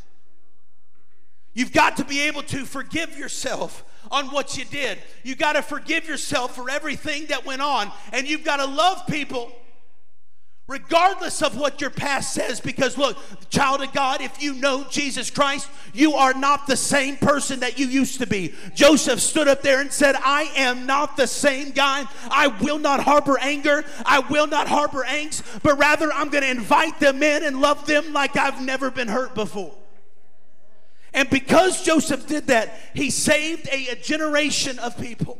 You've 1.54 1.74
got 1.74 1.98
to 1.98 2.06
be 2.06 2.22
able 2.22 2.44
to 2.44 2.64
forgive 2.64 3.18
yourself 3.18 3.84
on 4.12 4.28
what 4.28 4.56
you 4.56 4.66
did. 4.66 5.00
You've 5.24 5.40
got 5.40 5.54
to 5.54 5.64
forgive 5.64 6.08
yourself 6.08 6.56
for 6.56 6.70
everything 6.70 7.26
that 7.26 7.44
went 7.44 7.64
on, 7.64 7.92
and 8.14 8.30
you've 8.30 8.46
got 8.46 8.58
to 8.58 8.66
love 8.66 9.06
people 9.08 9.52
regardless 10.70 11.42
of 11.42 11.58
what 11.58 11.82
your 11.82 11.90
past 11.90 12.32
says. 12.32 12.62
Because, 12.62 12.96
look, 12.96 13.18
child 13.50 13.82
of 13.82 13.92
God, 13.92 14.22
if 14.22 14.42
you 14.42 14.54
know 14.54 14.86
Jesus 14.90 15.32
Christ, 15.32 15.68
you 15.94 16.14
are 16.14 16.34
not 16.34 16.68
the 16.68 16.78
same 16.78 17.18
person 17.18 17.62
that 17.62 17.80
you 17.80 17.88
used 17.88 18.20
to 18.20 18.28
be. 18.28 18.54
Joseph 18.76 19.20
stood 19.20 19.48
up 19.48 19.64
there 19.64 19.82
and 19.82 19.92
said, 19.92 20.16
I 20.16 20.44
am 20.56 20.86
not 20.86 21.18
the 21.18 21.26
same 21.26 21.72
guy. 21.72 22.06
I 22.30 22.48
will 22.48 22.78
not 22.78 23.02
harbor 23.02 23.40
anger. 23.40 23.84
I 24.06 24.20
will 24.20 24.46
not 24.46 24.68
harbor 24.68 25.04
angst, 25.04 25.44
but 25.64 25.80
rather 25.80 26.14
I'm 26.14 26.30
going 26.30 26.44
to 26.44 26.52
invite 26.52 27.00
them 27.00 27.24
in 27.24 27.44
and 27.44 27.60
love 27.60 27.88
them 27.88 28.14
like 28.14 28.38
I've 28.38 28.62
never 28.62 28.92
been 28.92 29.08
hurt 29.08 29.34
before. 29.34 29.74
And 31.16 31.28
because 31.32 31.84
Joseph 31.84 32.28
did 32.28 32.48
that, 32.48 32.80
he 32.94 33.10
saved 33.10 33.68
a, 33.70 33.88
a 33.88 33.96
generation 33.96 34.78
of 34.78 34.96
people 35.00 35.40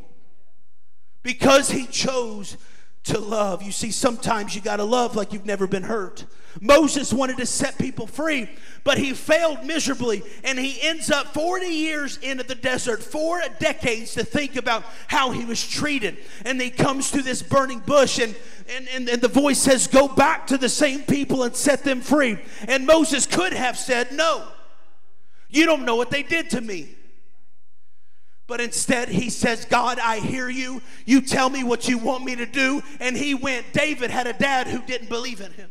because 1.22 1.70
he 1.70 1.86
chose 1.86 2.56
to 3.04 3.18
love. 3.18 3.62
You 3.62 3.72
see, 3.72 3.90
sometimes 3.90 4.54
you 4.54 4.60
got 4.60 4.76
to 4.76 4.84
love 4.84 5.16
like 5.16 5.32
you've 5.32 5.46
never 5.46 5.66
been 5.66 5.82
hurt. 5.82 6.26
Moses 6.60 7.12
wanted 7.12 7.36
to 7.38 7.46
set 7.46 7.78
people 7.78 8.06
free, 8.06 8.50
but 8.82 8.98
he 8.98 9.14
failed 9.14 9.64
miserably, 9.64 10.22
and 10.42 10.58
he 10.58 10.80
ends 10.82 11.10
up 11.10 11.32
40 11.32 11.66
years 11.66 12.16
into 12.18 12.42
the 12.42 12.56
desert, 12.56 13.02
four 13.02 13.40
decades 13.60 14.14
to 14.14 14.24
think 14.24 14.56
about 14.56 14.84
how 15.06 15.30
he 15.30 15.44
was 15.44 15.64
treated. 15.64 16.18
And 16.44 16.60
he 16.60 16.70
comes 16.70 17.12
to 17.12 17.22
this 17.22 17.42
burning 17.42 17.78
bush, 17.80 18.18
and, 18.18 18.34
and, 18.68 18.88
and, 18.88 19.08
and 19.08 19.22
the 19.22 19.28
voice 19.28 19.60
says, 19.60 19.86
Go 19.86 20.08
back 20.08 20.48
to 20.48 20.58
the 20.58 20.68
same 20.68 21.02
people 21.02 21.44
and 21.44 21.54
set 21.54 21.84
them 21.84 22.00
free. 22.00 22.38
And 22.66 22.84
Moses 22.84 23.26
could 23.26 23.52
have 23.52 23.78
said, 23.78 24.12
No, 24.12 24.46
you 25.48 25.66
don't 25.66 25.84
know 25.84 25.96
what 25.96 26.10
they 26.10 26.22
did 26.22 26.50
to 26.50 26.60
me. 26.60 26.96
But 28.50 28.60
instead, 28.60 29.08
he 29.08 29.30
says, 29.30 29.64
God, 29.64 30.00
I 30.00 30.18
hear 30.18 30.48
you. 30.48 30.82
You 31.04 31.20
tell 31.20 31.48
me 31.48 31.62
what 31.62 31.86
you 31.86 31.98
want 31.98 32.24
me 32.24 32.34
to 32.34 32.46
do. 32.46 32.82
And 32.98 33.16
he 33.16 33.32
went. 33.32 33.72
David 33.72 34.10
had 34.10 34.26
a 34.26 34.32
dad 34.32 34.66
who 34.66 34.82
didn't 34.82 35.08
believe 35.08 35.40
in 35.40 35.52
him. 35.52 35.70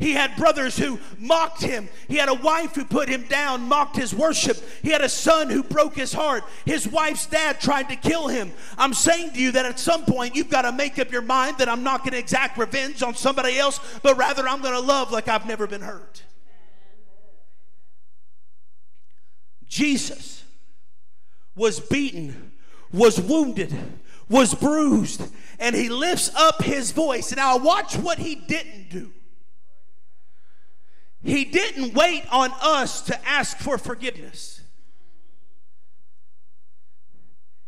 He 0.00 0.14
had 0.14 0.34
brothers 0.34 0.76
who 0.76 0.98
mocked 1.16 1.62
him. 1.62 1.88
He 2.08 2.16
had 2.16 2.28
a 2.28 2.34
wife 2.34 2.74
who 2.74 2.84
put 2.84 3.08
him 3.08 3.22
down, 3.28 3.68
mocked 3.68 3.94
his 3.94 4.12
worship. 4.12 4.56
He 4.82 4.90
had 4.90 5.00
a 5.00 5.08
son 5.08 5.48
who 5.48 5.62
broke 5.62 5.94
his 5.94 6.12
heart. 6.12 6.42
His 6.64 6.88
wife's 6.88 7.26
dad 7.26 7.60
tried 7.60 7.88
to 7.90 7.94
kill 7.94 8.26
him. 8.26 8.50
I'm 8.76 8.92
saying 8.92 9.34
to 9.34 9.38
you 9.38 9.52
that 9.52 9.64
at 9.64 9.78
some 9.78 10.06
point 10.06 10.34
you've 10.34 10.50
got 10.50 10.62
to 10.62 10.72
make 10.72 10.98
up 10.98 11.12
your 11.12 11.22
mind 11.22 11.58
that 11.58 11.68
I'm 11.68 11.84
not 11.84 12.00
going 12.00 12.14
to 12.14 12.18
exact 12.18 12.58
revenge 12.58 13.00
on 13.00 13.14
somebody 13.14 13.60
else, 13.60 13.78
but 14.02 14.16
rather 14.16 14.48
I'm 14.48 14.60
going 14.60 14.74
to 14.74 14.80
love 14.80 15.12
like 15.12 15.28
I've 15.28 15.46
never 15.46 15.68
been 15.68 15.82
hurt. 15.82 16.24
Jesus 19.68 20.38
was 21.54 21.80
beaten, 21.80 22.52
was 22.92 23.20
wounded, 23.20 23.74
was 24.28 24.54
bruised, 24.54 25.22
and 25.58 25.74
he 25.74 25.88
lifts 25.88 26.30
up 26.34 26.62
his 26.62 26.92
voice. 26.92 27.34
Now, 27.34 27.56
watch 27.56 27.96
what 27.96 28.18
he 28.18 28.34
didn't 28.34 28.90
do. 28.90 29.12
He 31.22 31.44
didn't 31.44 31.94
wait 31.94 32.24
on 32.30 32.50
us 32.62 33.02
to 33.02 33.28
ask 33.28 33.58
for 33.58 33.76
forgiveness. 33.76 34.62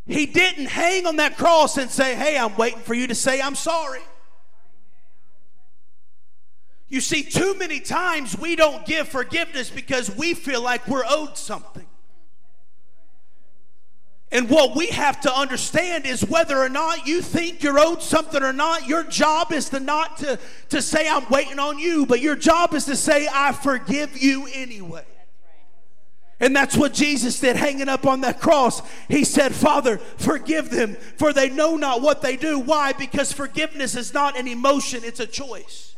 He 0.07 0.27
didn't 0.27 0.67
hang 0.67 1.07
on 1.07 1.17
that 1.17 1.37
cross 1.37 1.77
and 1.77 1.91
say, 1.91 2.15
Hey, 2.15 2.37
I'm 2.37 2.57
waiting 2.57 2.81
for 2.81 2.95
you 2.95 3.07
to 3.09 3.15
say 3.15 3.41
I'm 3.41 3.55
sorry. 3.55 4.01
You 6.89 7.01
see, 7.01 7.23
too 7.23 7.55
many 7.55 7.79
times 7.79 8.37
we 8.37 8.57
don't 8.57 8.85
give 8.85 9.09
forgiveness 9.09 9.71
because 9.71 10.15
we 10.17 10.35
feel 10.35 10.61
like 10.61 10.89
we're 10.89 11.05
owed 11.09 11.37
something. 11.37 11.87
And 14.33 14.49
what 14.49 14.77
we 14.77 14.87
have 14.89 15.21
to 15.23 15.35
understand 15.35 16.07
is 16.07 16.25
whether 16.25 16.59
or 16.59 16.69
not 16.69 17.07
you 17.07 17.21
think 17.21 17.65
you're 17.65 17.81
owed 17.81 18.01
something 18.01 18.43
or 18.43 18.53
not, 18.53 18.87
your 18.87 19.03
job 19.03 19.51
is 19.51 19.71
to 19.71 19.81
not 19.81 20.19
to, 20.19 20.39
to 20.69 20.81
say, 20.81 21.09
I'm 21.09 21.29
waiting 21.31 21.59
on 21.59 21.81
you, 21.81 22.07
but 22.07 22.21
your 22.21 22.37
job 22.37 22.73
is 22.75 22.85
to 22.85 22.95
say, 22.95 23.29
I 23.33 23.53
forgive 23.53 24.23
you 24.23 24.47
anyway. 24.53 25.05
And 26.39 26.55
that's 26.55 26.77
what 26.77 26.95
Jesus 26.95 27.39
did 27.41 27.57
hanging 27.57 27.89
up 27.89 28.07
on 28.07 28.23
that 28.23 28.41
cross. 28.41 28.83
He 29.09 29.25
said, 29.25 29.53
Father, 29.53 29.99
forgive 29.99 30.71
them, 30.71 30.97
for 31.19 31.33
they 31.33 31.51
know 31.51 31.77
not 31.77 32.01
what 32.01 32.23
they 32.23 32.37
do. 32.37 32.59
Why? 32.59 32.93
Because 32.93 33.33
forgiveness 33.33 33.95
is 33.95 34.15
not 34.15 34.39
an 34.39 34.47
emotion, 34.47 35.03
it's 35.05 35.21
a 35.21 35.27
choice. 35.27 35.90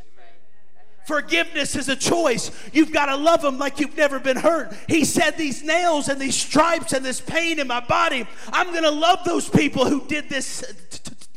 Forgiveness 1.06 1.74
is 1.76 1.88
a 1.88 1.96
choice. 1.96 2.50
You've 2.72 2.92
got 2.92 3.06
to 3.06 3.16
love 3.16 3.44
him 3.44 3.58
like 3.58 3.80
you've 3.80 3.96
never 3.96 4.18
been 4.18 4.36
hurt. 4.36 4.72
He 4.88 5.04
said, 5.04 5.36
These 5.36 5.62
nails 5.62 6.08
and 6.08 6.20
these 6.20 6.36
stripes 6.36 6.92
and 6.92 7.04
this 7.04 7.20
pain 7.20 7.58
in 7.58 7.66
my 7.66 7.80
body, 7.80 8.26
I'm 8.52 8.70
going 8.70 8.84
to 8.84 8.90
love 8.90 9.24
those 9.24 9.48
people 9.48 9.84
who 9.86 10.06
did 10.06 10.28
this 10.28 10.64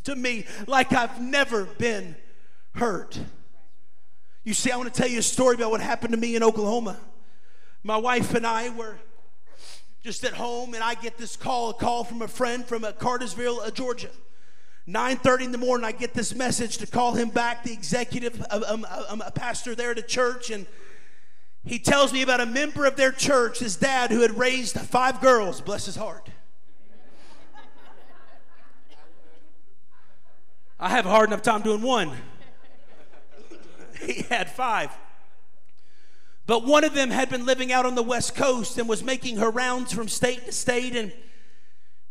to 0.04 0.16
me 0.16 0.46
like 0.68 0.94
I've 0.94 1.20
never 1.22 1.66
been 1.66 2.16
hurt. 2.76 3.20
You 4.44 4.54
see, 4.54 4.72
I 4.72 4.78
want 4.78 4.94
to 4.94 5.02
tell 5.02 5.10
you 5.10 5.20
a 5.20 5.24
story 5.24 5.56
about 5.56 5.72
what 5.72 5.82
happened 5.82 6.14
to 6.14 6.20
me 6.20 6.36
in 6.36 6.44
Oklahoma. 6.44 6.98
My 7.84 7.98
wife 7.98 8.36
and 8.36 8.46
I 8.46 8.70
were 8.70 8.98
just 10.04 10.24
at 10.24 10.34
home, 10.34 10.76
and 10.76 10.84
I 10.84 10.94
get 10.94 11.18
this 11.18 11.36
call, 11.36 11.72
a 11.72 11.74
call 11.74 12.04
from 12.04 12.22
a 12.22 12.28
friend 12.28 12.64
from 12.64 12.84
uh, 12.84 12.92
Cartersville, 12.92 13.62
uh, 13.62 13.72
Georgia. 13.72 14.12
9.30 14.88 15.46
in 15.46 15.52
the 15.52 15.58
morning 15.58 15.84
i 15.84 15.92
get 15.92 16.14
this 16.14 16.36
message 16.36 16.78
to 16.78 16.86
call 16.86 17.14
him 17.14 17.30
back 17.30 17.64
the 17.64 17.74
executive 17.74 18.40
um, 18.52 18.64
um, 18.68 18.86
um, 19.10 19.24
a 19.26 19.32
pastor 19.32 19.74
there 19.74 19.92
at 19.92 19.98
a 19.98 20.04
church 20.04 20.52
and 20.52 20.68
he 21.66 21.80
tells 21.80 22.14
me 22.14 22.22
about 22.22 22.42
a 22.42 22.46
member 22.46 22.86
of 22.86 22.96
their 22.96 23.12
church, 23.12 23.60
his 23.60 23.76
dad, 23.76 24.12
who 24.12 24.22
had 24.22 24.38
raised 24.38 24.80
five 24.80 25.20
girls, 25.20 25.62
bless 25.62 25.88
his 25.88 25.96
heart. 25.96 26.30
I 30.80 30.90
have 30.90 31.08
a 31.08 31.10
hard 31.10 31.30
enough 31.30 31.42
time 31.42 31.64
doing 31.64 31.82
one. 31.82 32.12
he 34.02 34.22
had 34.24 34.52
five. 34.52 34.92
But 36.46 36.64
one 36.66 36.84
of 36.84 36.94
them 36.94 37.10
had 37.10 37.30
been 37.30 37.46
living 37.46 37.72
out 37.72 37.88
on 37.88 37.96
the 37.96 38.04
West 38.04 38.36
Coast 38.36 38.78
and 38.78 38.88
was 38.88 39.04
making 39.04 39.38
her 39.38 39.50
rounds 39.50 39.92
from 39.92 40.08
state 40.08 40.46
to 40.46 40.52
state. 40.52 40.96
And 40.96 41.12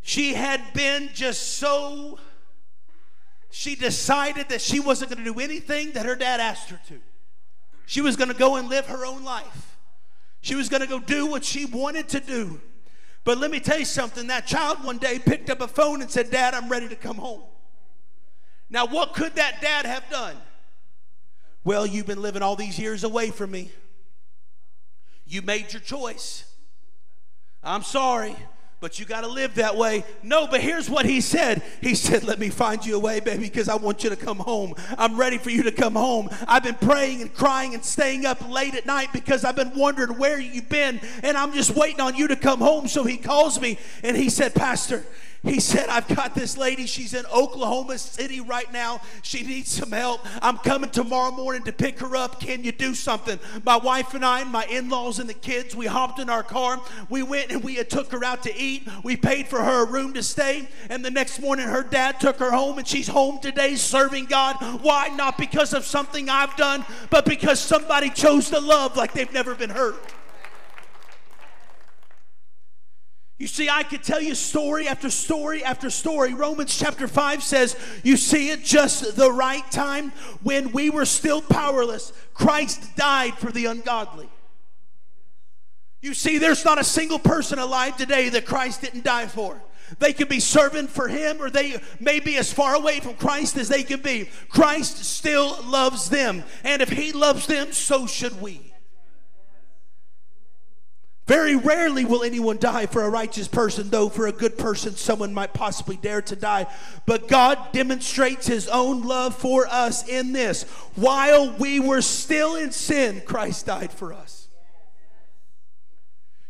she 0.01 0.35
had 0.35 0.61
been 0.73 1.11
just 1.15 1.59
so, 1.59 2.19
she 3.55 3.77
decided 3.77 4.49
that 4.49 4.61
she 4.61 4.81
wasn't 4.81 5.13
going 5.13 5.25
to 5.25 5.33
do 5.33 5.39
anything 5.39 5.93
that 5.93 6.05
her 6.05 6.17
dad 6.17 6.41
asked 6.41 6.71
her 6.71 6.81
to. 6.89 6.99
She 7.87 8.01
was 8.01 8.17
going 8.17 8.27
to 8.27 8.35
go 8.35 8.57
and 8.57 8.69
live 8.69 8.87
her 8.87 9.07
own 9.07 9.23
life. 9.23 9.77
She 10.41 10.57
was 10.57 10.69
going 10.69 10.81
to 10.81 10.89
go 10.89 10.99
do 10.99 11.27
what 11.27 11.45
she 11.45 11.65
wanted 11.65 12.09
to 12.09 12.19
do. 12.19 12.61
But 13.23 13.39
let 13.39 13.53
me 13.53 13.61
tell 13.61 13.79
you 13.79 13.85
something 13.85 14.27
that 14.27 14.49
child 14.49 14.83
one 14.83 14.99
day 14.99 15.21
picked 15.21 15.51
up 15.51 15.61
a 15.61 15.69
phone 15.69 16.03
and 16.03 16.11
said, 16.11 16.33
Dad, 16.33 16.53
I'm 16.53 16.69
ready 16.69 16.89
to 16.89 16.97
come 16.97 17.15
home. 17.15 17.43
Now, 18.71 18.87
what 18.87 19.15
could 19.15 19.37
that 19.37 19.61
dad 19.63 19.87
have 19.87 20.11
done? 20.11 20.35
Well, 21.63 21.87
you've 21.87 22.07
been 22.07 22.23
living 22.23 22.43
all 22.43 22.57
these 22.57 22.77
years 22.77 23.05
away 23.05 23.31
from 23.31 23.53
me. 23.53 23.71
You 25.29 25.43
made 25.43 25.73
your 25.73 25.81
choice. 25.81 26.45
I'm 27.63 27.85
sorry 27.85 28.35
but 28.81 28.99
you 28.99 29.07
got 29.07 29.23
to 29.23 29.29
live 29.29 29.55
that 29.55 29.77
way. 29.77 30.05
No, 30.23 30.47
but 30.47 30.61
here's 30.61 30.91
what 30.91 31.07
he 31.07 31.21
said. 31.21 31.63
He 31.81 31.95
said, 31.95 32.25
Let 32.25 32.39
me 32.39 32.51
find 32.51 32.85
you 32.85 32.97
a 32.97 32.99
way, 32.99 33.21
baby, 33.21 33.45
because 33.45 33.69
I 33.69 33.77
want 33.77 34.05
you 34.05 34.11
to 34.11 34.17
come 34.17 34.39
home. 34.39 34.75
I'm 34.99 35.17
ready 35.19 35.39
for 35.39 35.51
you 35.51 35.63
to 35.63 35.73
come 35.73 35.95
home. 35.95 36.29
I've 36.47 36.65
been 36.65 36.75
praying 36.75 37.23
and 37.23 37.33
crying 37.33 37.75
and 37.75 37.85
staying 37.85 38.27
up 38.27 38.47
late 38.49 38.75
at 38.75 38.87
night 38.87 39.09
because 39.13 39.45
I've 39.45 39.57
been 39.57 39.75
wondering 39.75 40.19
where 40.19 40.39
you've 40.39 40.69
been, 40.69 41.01
and 41.23 41.37
I'm 41.37 41.53
just 41.53 41.75
waiting 41.75 42.01
on 42.01 42.15
you 42.15 42.29
to 42.29 42.37
come 42.37 42.59
home. 42.59 42.89
So 42.89 43.05
he 43.05 43.17
calls 43.17 43.61
me 43.61 43.79
and 44.03 44.17
he 44.17 44.29
said, 44.29 44.55
Pastor, 44.55 45.05
he 45.45 45.61
said, 45.61 45.89
I've 45.89 46.09
got 46.09 46.35
this 46.35 46.57
lady. 46.57 46.87
She's 46.87 47.13
in 47.13 47.27
Oklahoma 47.27 47.99
City 47.99 48.41
right 48.41 48.73
now. 48.73 49.03
She 49.23 49.43
needs 49.43 49.71
some 49.71 49.93
help. 49.93 50.21
I'm 50.43 50.57
coming 50.59 50.91
tomorrow 50.91 51.31
morning 51.31 51.63
to 51.65 51.73
pick 51.73 51.99
her 52.01 52.17
up. 52.17 52.41
Can 52.41 52.65
you 52.65 52.73
do 52.73 52.95
something? 52.95 53.39
My 53.65 53.77
wife 53.77 54.15
and 54.15 54.25
I, 54.25 54.41
and 54.41 54.51
my 54.51 54.65
in 54.65 54.89
laws 54.89 55.19
and 55.19 55.29
the 55.29 55.35
kids, 55.35 55.77
we 55.77 55.87
hopped 55.87 56.19
in 56.19 56.31
our 56.31 56.43
car. 56.43 56.81
We 57.11 57.23
went 57.23 57.51
and 57.51 57.63
we 57.63 57.83
took 57.85 58.11
her 58.13 58.25
out 58.25 58.43
to 58.45 58.57
eat. 58.57 58.89
We 59.03 59.17
paid 59.17 59.47
for 59.47 59.63
her 59.63 59.85
a 59.85 59.91
room 59.91 60.15
to 60.15 60.23
stay. 60.23 60.67
And 60.89 61.05
the 61.05 61.11
next 61.11 61.41
morning, 61.41 61.67
her 61.67 61.83
dad 61.83 62.21
took 62.21 62.39
her 62.39 62.51
home, 62.51 62.79
and 62.79 62.89
she's 62.89 63.09
home 63.09 63.39
today 63.41 63.77
serving 63.77 64.27
God. 64.27 64.57
Why? 64.83 65.09
Not 65.09 65.37
because 65.37 65.75
of 65.75 65.85
something 65.85 66.31
I've 66.31 66.57
done, 66.57 66.87
but 67.11 67.27
because 67.27 67.61
somebody 67.61 68.09
chose 68.09 68.49
to 68.51 68.61
love 68.61 68.97
like 68.97 69.13
they've 69.13 69.33
never 69.33 69.55
been 69.55 69.71
hurt. 69.71 70.15
You 73.37 73.49
see, 73.49 73.69
I 73.69 73.83
could 73.83 74.05
tell 74.05 74.21
you 74.21 74.35
story 74.37 74.87
after 74.87 75.11
story 75.11 75.65
after 75.65 75.91
story. 75.91 76.35
Romans 76.35 76.77
chapter 76.79 77.09
5 77.09 77.43
says, 77.43 77.77
You 78.05 78.17
see 78.17 78.51
it 78.51 78.63
just 78.63 79.17
the 79.17 79.31
right 79.31 79.69
time 79.73 80.13
when 80.43 80.71
we 80.71 80.89
were 80.89 81.05
still 81.05 81.43
powerless, 81.43 82.13
Christ 82.33 82.95
died 82.97 83.35
for 83.35 83.51
the 83.51 83.67
ungodly. 83.67 84.29
You 86.01 86.15
see, 86.15 86.39
there's 86.39 86.65
not 86.65 86.79
a 86.79 86.85
single 86.85 87.19
person 87.19 87.59
alive 87.59 87.97
today 87.97 88.29
that 88.29 88.47
Christ 88.47 88.83
didn't 88.83 89.05
die 89.05 89.27
for. 89.27 89.61
They 89.99 90.13
could 90.13 90.29
be 90.29 90.41
serving 90.41 90.89
for 90.89 91.09
Him 91.09 91.43
or 91.43 91.51
they 91.51 91.81
may 91.99 92.21
be 92.21 92.37
as 92.37 92.53
far 92.53 92.75
away 92.75 93.01
from 93.01 93.15
Christ 93.15 93.57
as 93.57 93.69
they 93.69 93.83
can 93.83 94.01
be. 94.01 94.31
Christ 94.49 95.05
still 95.05 95.61
loves 95.65 96.09
them. 96.09 96.45
And 96.63 96.83
if 96.83 96.91
He 96.91 97.13
loves 97.13 97.47
them, 97.47 97.73
so 97.73 98.07
should 98.07 98.41
we. 98.41 98.74
Very 101.27 101.57
rarely 101.57 102.05
will 102.05 102.23
anyone 102.23 102.59
die 102.59 102.85
for 102.85 103.03
a 103.03 103.09
righteous 103.09 103.49
person, 103.49 103.89
though 103.89 104.11
for 104.11 104.27
a 104.27 104.33
good 104.33 104.59
person, 104.59 104.95
someone 104.95 105.33
might 105.33 105.55
possibly 105.55 105.97
dare 105.97 106.21
to 106.21 106.37
die. 106.37 106.67
But 107.07 107.29
God 107.29 107.73
demonstrates 107.73 108.47
his 108.47 108.69
own 108.69 109.03
love 109.03 109.35
for 109.35 109.67
us 109.67 110.07
in 110.07 110.33
this. 110.33 110.65
While 110.97 111.53
we 111.57 111.81
were 111.81 112.03
still 112.03 112.57
in 112.57 112.73
sin, 112.73 113.23
Christ 113.25 113.65
died 113.67 113.91
for 113.91 114.13
us. 114.13 114.49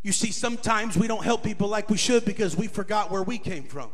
You 0.02 0.10
see, 0.10 0.32
sometimes 0.32 0.96
we 0.96 1.06
don't 1.06 1.24
help 1.24 1.44
people 1.44 1.68
like 1.68 1.88
we 1.88 1.96
should 1.96 2.24
because 2.24 2.56
we 2.56 2.66
forgot 2.66 3.12
where 3.12 3.22
we 3.22 3.38
came 3.38 3.64
from. 3.64 3.90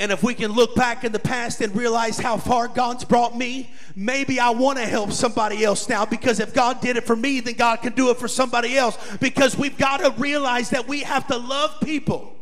And 0.00 0.10
if 0.10 0.22
we 0.22 0.32
can 0.32 0.52
look 0.52 0.74
back 0.74 1.04
in 1.04 1.12
the 1.12 1.18
past 1.18 1.60
and 1.60 1.76
realize 1.76 2.18
how 2.18 2.38
far 2.38 2.68
God's 2.68 3.04
brought 3.04 3.36
me, 3.36 3.70
maybe 3.94 4.40
I 4.40 4.48
want 4.48 4.78
to 4.78 4.86
help 4.86 5.12
somebody 5.12 5.62
else 5.62 5.90
now 5.90 6.06
because 6.06 6.40
if 6.40 6.54
God 6.54 6.80
did 6.80 6.96
it 6.96 7.04
for 7.04 7.14
me, 7.14 7.40
then 7.40 7.52
God 7.52 7.82
can 7.82 7.92
do 7.92 8.08
it 8.08 8.16
for 8.16 8.26
somebody 8.26 8.78
else. 8.78 8.96
Because 9.18 9.58
we've 9.58 9.76
got 9.76 9.98
to 9.98 10.10
realize 10.18 10.70
that 10.70 10.88
we 10.88 11.00
have 11.00 11.26
to 11.26 11.36
love 11.36 11.78
people 11.82 12.34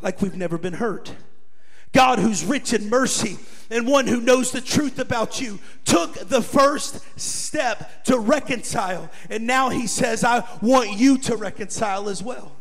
like 0.00 0.22
we've 0.22 0.34
never 0.34 0.56
been 0.56 0.72
hurt. 0.72 1.14
God, 1.92 2.18
who's 2.18 2.42
rich 2.42 2.72
in 2.72 2.88
mercy 2.88 3.36
and 3.70 3.86
one 3.86 4.06
who 4.06 4.22
knows 4.22 4.50
the 4.50 4.62
truth 4.62 4.98
about 4.98 5.42
you, 5.42 5.58
took 5.84 6.14
the 6.26 6.40
first 6.40 7.20
step 7.20 8.02
to 8.04 8.18
reconcile. 8.18 9.10
And 9.28 9.46
now 9.46 9.68
he 9.68 9.86
says, 9.86 10.24
I 10.24 10.42
want 10.62 10.92
you 10.92 11.18
to 11.18 11.36
reconcile 11.36 12.08
as 12.08 12.22
well. 12.22 12.56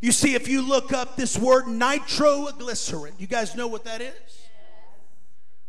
You 0.00 0.12
see, 0.12 0.34
if 0.34 0.48
you 0.48 0.62
look 0.62 0.92
up 0.92 1.16
this 1.16 1.38
word 1.38 1.66
nitroglycerin, 1.66 3.14
you 3.18 3.26
guys 3.26 3.54
know 3.54 3.66
what 3.66 3.84
that 3.84 4.00
is? 4.00 4.46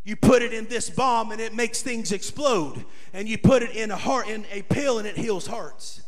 You 0.04 0.16
put 0.16 0.42
it 0.42 0.54
in 0.54 0.66
this 0.66 0.90
bomb 0.90 1.32
and 1.32 1.40
it 1.40 1.54
makes 1.54 1.82
things 1.82 2.12
explode. 2.12 2.86
And 3.14 3.28
you 3.28 3.38
put 3.38 3.62
it 3.62 3.76
in 3.76 3.92
a 3.92 3.96
heart 3.96 4.28
in 4.28 4.46
a 4.52 4.62
pill 4.64 4.98
and 4.98 5.08
it 5.08 5.18
heals 5.18 5.48
hearts. 5.48 6.02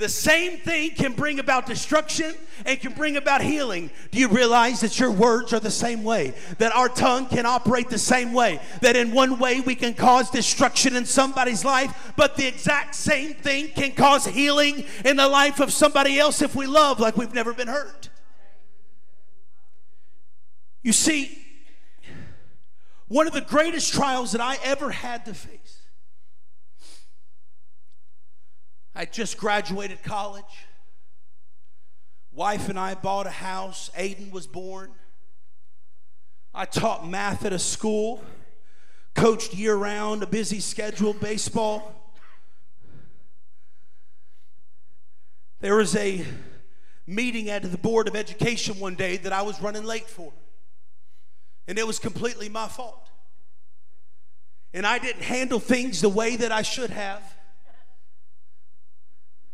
The 0.00 0.08
same 0.08 0.56
thing 0.56 0.92
can 0.92 1.12
bring 1.12 1.40
about 1.40 1.66
destruction 1.66 2.34
and 2.64 2.80
can 2.80 2.94
bring 2.94 3.18
about 3.18 3.42
healing. 3.42 3.90
Do 4.10 4.18
you 4.18 4.28
realize 4.28 4.80
that 4.80 4.98
your 4.98 5.10
words 5.10 5.52
are 5.52 5.60
the 5.60 5.70
same 5.70 6.04
way? 6.04 6.32
That 6.56 6.74
our 6.74 6.88
tongue 6.88 7.26
can 7.26 7.44
operate 7.44 7.90
the 7.90 7.98
same 7.98 8.32
way? 8.32 8.62
That 8.80 8.96
in 8.96 9.12
one 9.12 9.38
way 9.38 9.60
we 9.60 9.74
can 9.74 9.92
cause 9.92 10.30
destruction 10.30 10.96
in 10.96 11.04
somebody's 11.04 11.66
life, 11.66 12.14
but 12.16 12.34
the 12.34 12.46
exact 12.46 12.94
same 12.94 13.34
thing 13.34 13.68
can 13.68 13.92
cause 13.92 14.24
healing 14.24 14.86
in 15.04 15.16
the 15.16 15.28
life 15.28 15.60
of 15.60 15.70
somebody 15.70 16.18
else 16.18 16.40
if 16.40 16.56
we 16.56 16.66
love 16.66 16.98
like 16.98 17.18
we've 17.18 17.34
never 17.34 17.52
been 17.52 17.68
hurt. 17.68 18.08
You 20.82 20.94
see, 20.94 21.36
one 23.08 23.26
of 23.26 23.34
the 23.34 23.42
greatest 23.42 23.92
trials 23.92 24.32
that 24.32 24.40
I 24.40 24.56
ever 24.64 24.92
had 24.92 25.26
to 25.26 25.34
face 25.34 25.82
I 29.00 29.06
just 29.06 29.38
graduated 29.38 30.02
college. 30.02 30.44
Wife 32.32 32.68
and 32.68 32.78
I 32.78 32.94
bought 32.94 33.26
a 33.26 33.30
house. 33.30 33.90
Aiden 33.96 34.30
was 34.30 34.46
born. 34.46 34.90
I 36.52 36.66
taught 36.66 37.08
math 37.08 37.46
at 37.46 37.54
a 37.54 37.58
school, 37.58 38.22
coached 39.14 39.54
year 39.54 39.74
round, 39.74 40.22
a 40.22 40.26
busy 40.26 40.60
schedule, 40.60 41.14
baseball. 41.14 42.14
There 45.60 45.76
was 45.76 45.96
a 45.96 46.22
meeting 47.06 47.48
at 47.48 47.62
the 47.62 47.78
Board 47.78 48.06
of 48.06 48.14
Education 48.14 48.78
one 48.78 48.96
day 48.96 49.16
that 49.16 49.32
I 49.32 49.40
was 49.40 49.62
running 49.62 49.84
late 49.84 50.10
for. 50.10 50.30
And 51.66 51.78
it 51.78 51.86
was 51.86 51.98
completely 51.98 52.50
my 52.50 52.68
fault. 52.68 53.08
And 54.74 54.86
I 54.86 54.98
didn't 54.98 55.22
handle 55.22 55.58
things 55.58 56.02
the 56.02 56.10
way 56.10 56.36
that 56.36 56.52
I 56.52 56.60
should 56.60 56.90
have. 56.90 57.22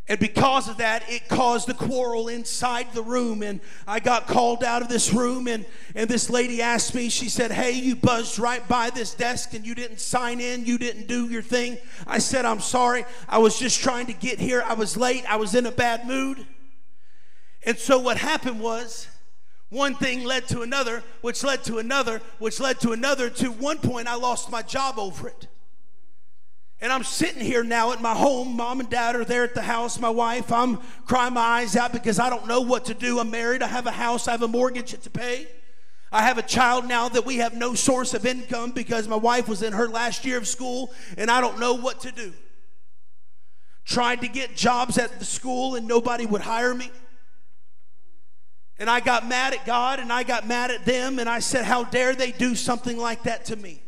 And 0.08 0.20
because 0.20 0.68
of 0.68 0.76
that, 0.76 1.02
it 1.08 1.28
caused 1.28 1.68
a 1.68 1.74
quarrel 1.74 2.28
inside 2.28 2.92
the 2.92 3.02
room. 3.02 3.42
And 3.42 3.60
I 3.88 3.98
got 3.98 4.28
called 4.28 4.62
out 4.62 4.80
of 4.80 4.88
this 4.88 5.12
room. 5.12 5.48
And, 5.48 5.66
and 5.96 6.08
this 6.08 6.30
lady 6.30 6.62
asked 6.62 6.94
me, 6.94 7.08
she 7.08 7.28
said, 7.28 7.50
Hey, 7.50 7.72
you 7.72 7.96
buzzed 7.96 8.38
right 8.38 8.66
by 8.68 8.90
this 8.90 9.14
desk 9.14 9.54
and 9.54 9.66
you 9.66 9.74
didn't 9.74 9.98
sign 9.98 10.40
in. 10.40 10.64
You 10.64 10.78
didn't 10.78 11.08
do 11.08 11.28
your 11.28 11.42
thing. 11.42 11.78
I 12.06 12.18
said, 12.18 12.44
I'm 12.44 12.60
sorry. 12.60 13.04
I 13.28 13.38
was 13.38 13.58
just 13.58 13.82
trying 13.82 14.06
to 14.06 14.12
get 14.12 14.38
here. 14.38 14.62
I 14.64 14.74
was 14.74 14.96
late. 14.96 15.24
I 15.28 15.36
was 15.36 15.56
in 15.56 15.66
a 15.66 15.72
bad 15.72 16.06
mood. 16.06 16.46
And 17.64 17.76
so 17.76 17.98
what 17.98 18.16
happened 18.16 18.60
was, 18.60 19.08
one 19.68 19.96
thing 19.96 20.22
led 20.22 20.46
to 20.48 20.62
another, 20.62 21.02
which 21.22 21.42
led 21.42 21.64
to 21.64 21.78
another, 21.78 22.22
which 22.38 22.60
led 22.60 22.78
to 22.80 22.92
another. 22.92 23.28
To 23.28 23.50
one 23.50 23.78
point, 23.78 24.06
I 24.06 24.14
lost 24.14 24.52
my 24.52 24.62
job 24.62 25.00
over 25.00 25.26
it. 25.26 25.48
And 26.80 26.92
I'm 26.92 27.04
sitting 27.04 27.42
here 27.42 27.64
now 27.64 27.92
at 27.92 28.02
my 28.02 28.14
home. 28.14 28.56
Mom 28.56 28.80
and 28.80 28.90
dad 28.90 29.16
are 29.16 29.24
there 29.24 29.44
at 29.44 29.54
the 29.54 29.62
house, 29.62 29.98
my 29.98 30.10
wife. 30.10 30.52
I'm 30.52 30.78
crying 31.06 31.34
my 31.34 31.40
eyes 31.40 31.74
out 31.74 31.92
because 31.92 32.18
I 32.18 32.28
don't 32.28 32.46
know 32.46 32.60
what 32.60 32.84
to 32.86 32.94
do. 32.94 33.18
I'm 33.18 33.30
married, 33.30 33.62
I 33.62 33.66
have 33.66 33.86
a 33.86 33.92
house, 33.92 34.28
I 34.28 34.32
have 34.32 34.42
a 34.42 34.48
mortgage 34.48 34.92
to 34.92 35.10
pay. 35.10 35.48
I 36.12 36.22
have 36.22 36.38
a 36.38 36.42
child 36.42 36.86
now 36.86 37.08
that 37.08 37.26
we 37.26 37.38
have 37.38 37.54
no 37.54 37.74
source 37.74 38.14
of 38.14 38.24
income 38.26 38.70
because 38.70 39.08
my 39.08 39.16
wife 39.16 39.48
was 39.48 39.62
in 39.62 39.72
her 39.72 39.88
last 39.88 40.24
year 40.24 40.38
of 40.38 40.46
school 40.46 40.92
and 41.16 41.30
I 41.30 41.40
don't 41.40 41.58
know 41.58 41.74
what 41.74 42.00
to 42.00 42.12
do. 42.12 42.32
Tried 43.84 44.20
to 44.20 44.28
get 44.28 44.54
jobs 44.54 44.98
at 44.98 45.18
the 45.18 45.24
school 45.24 45.74
and 45.74 45.88
nobody 45.88 46.24
would 46.24 46.42
hire 46.42 46.74
me. 46.74 46.90
And 48.78 48.90
I 48.90 49.00
got 49.00 49.26
mad 49.26 49.54
at 49.54 49.64
God 49.64 49.98
and 49.98 50.12
I 50.12 50.22
got 50.22 50.46
mad 50.46 50.70
at 50.70 50.84
them 50.84 51.18
and 51.18 51.28
I 51.28 51.40
said, 51.40 51.64
How 51.64 51.84
dare 51.84 52.14
they 52.14 52.30
do 52.30 52.54
something 52.54 52.96
like 52.96 53.24
that 53.24 53.46
to 53.46 53.56
me? 53.56 53.82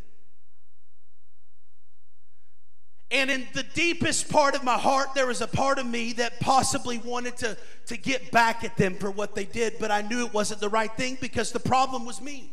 And 3.11 3.31
in 3.31 3.47
the 3.55 3.63
deepest 3.63 4.29
part 4.31 4.55
of 4.55 4.63
my 4.63 4.77
heart, 4.77 5.15
there 5.15 5.27
was 5.27 5.41
a 5.41 5.47
part 5.47 5.79
of 5.79 5.87
me 5.87 6.13
that 6.15 6.41
possibly 6.41 6.99
wanted 6.99 7.39
to, 7.39 7.57
to 7.87 7.97
get 7.97 8.31
back 8.31 8.65
at 8.65 8.77
them 8.77 8.95
for 8.95 9.11
what 9.11 9.35
they 9.35 9.47
did, 9.47 9.75
but 9.81 9.91
I 9.91 10.03
knew 10.03 10.27
it 10.27 10.35
wasn't 10.35 10.61
the 10.61 10.69
right 10.69 10.95
thing 10.95 11.17
because 11.21 11.51
the 11.51 11.61
problem 11.61 12.05
was 12.05 12.21
me. 12.21 12.53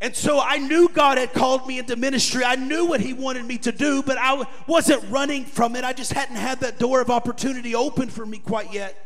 And 0.00 0.14
so 0.14 0.40
I 0.40 0.58
knew 0.58 0.88
God 0.88 1.18
had 1.18 1.32
called 1.32 1.66
me 1.66 1.80
into 1.80 1.96
ministry. 1.96 2.44
I 2.44 2.54
knew 2.54 2.86
what 2.86 3.00
He 3.00 3.12
wanted 3.12 3.44
me 3.44 3.58
to 3.58 3.72
do, 3.72 4.00
but 4.04 4.16
I 4.16 4.46
wasn't 4.68 5.02
running 5.10 5.44
from 5.44 5.74
it. 5.74 5.82
I 5.82 5.92
just 5.92 6.12
hadn't 6.12 6.36
had 6.36 6.60
that 6.60 6.78
door 6.78 7.00
of 7.00 7.10
opportunity 7.10 7.74
open 7.74 8.08
for 8.08 8.24
me 8.24 8.38
quite 8.38 8.72
yet. 8.72 9.04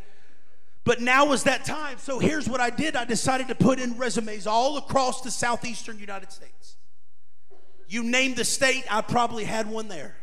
But 0.83 1.01
now 1.01 1.25
was 1.25 1.43
that 1.43 1.65
time. 1.65 1.97
So 1.97 2.19
here's 2.19 2.47
what 2.47 2.61
I 2.61 2.69
did 2.69 2.95
I 2.95 3.05
decided 3.05 3.47
to 3.47 3.55
put 3.55 3.79
in 3.79 3.97
resumes 3.97 4.45
all 4.45 4.77
across 4.77 5.21
the 5.21 5.31
southeastern 5.31 5.97
United 5.97 6.31
States. 6.31 6.75
You 7.93 8.03
name 8.03 8.33
the 8.33 8.43
state, 8.43 8.85
I 8.89 9.01
probably 9.01 9.43
had 9.43 9.69
one 9.69 9.87
there. 9.87 10.15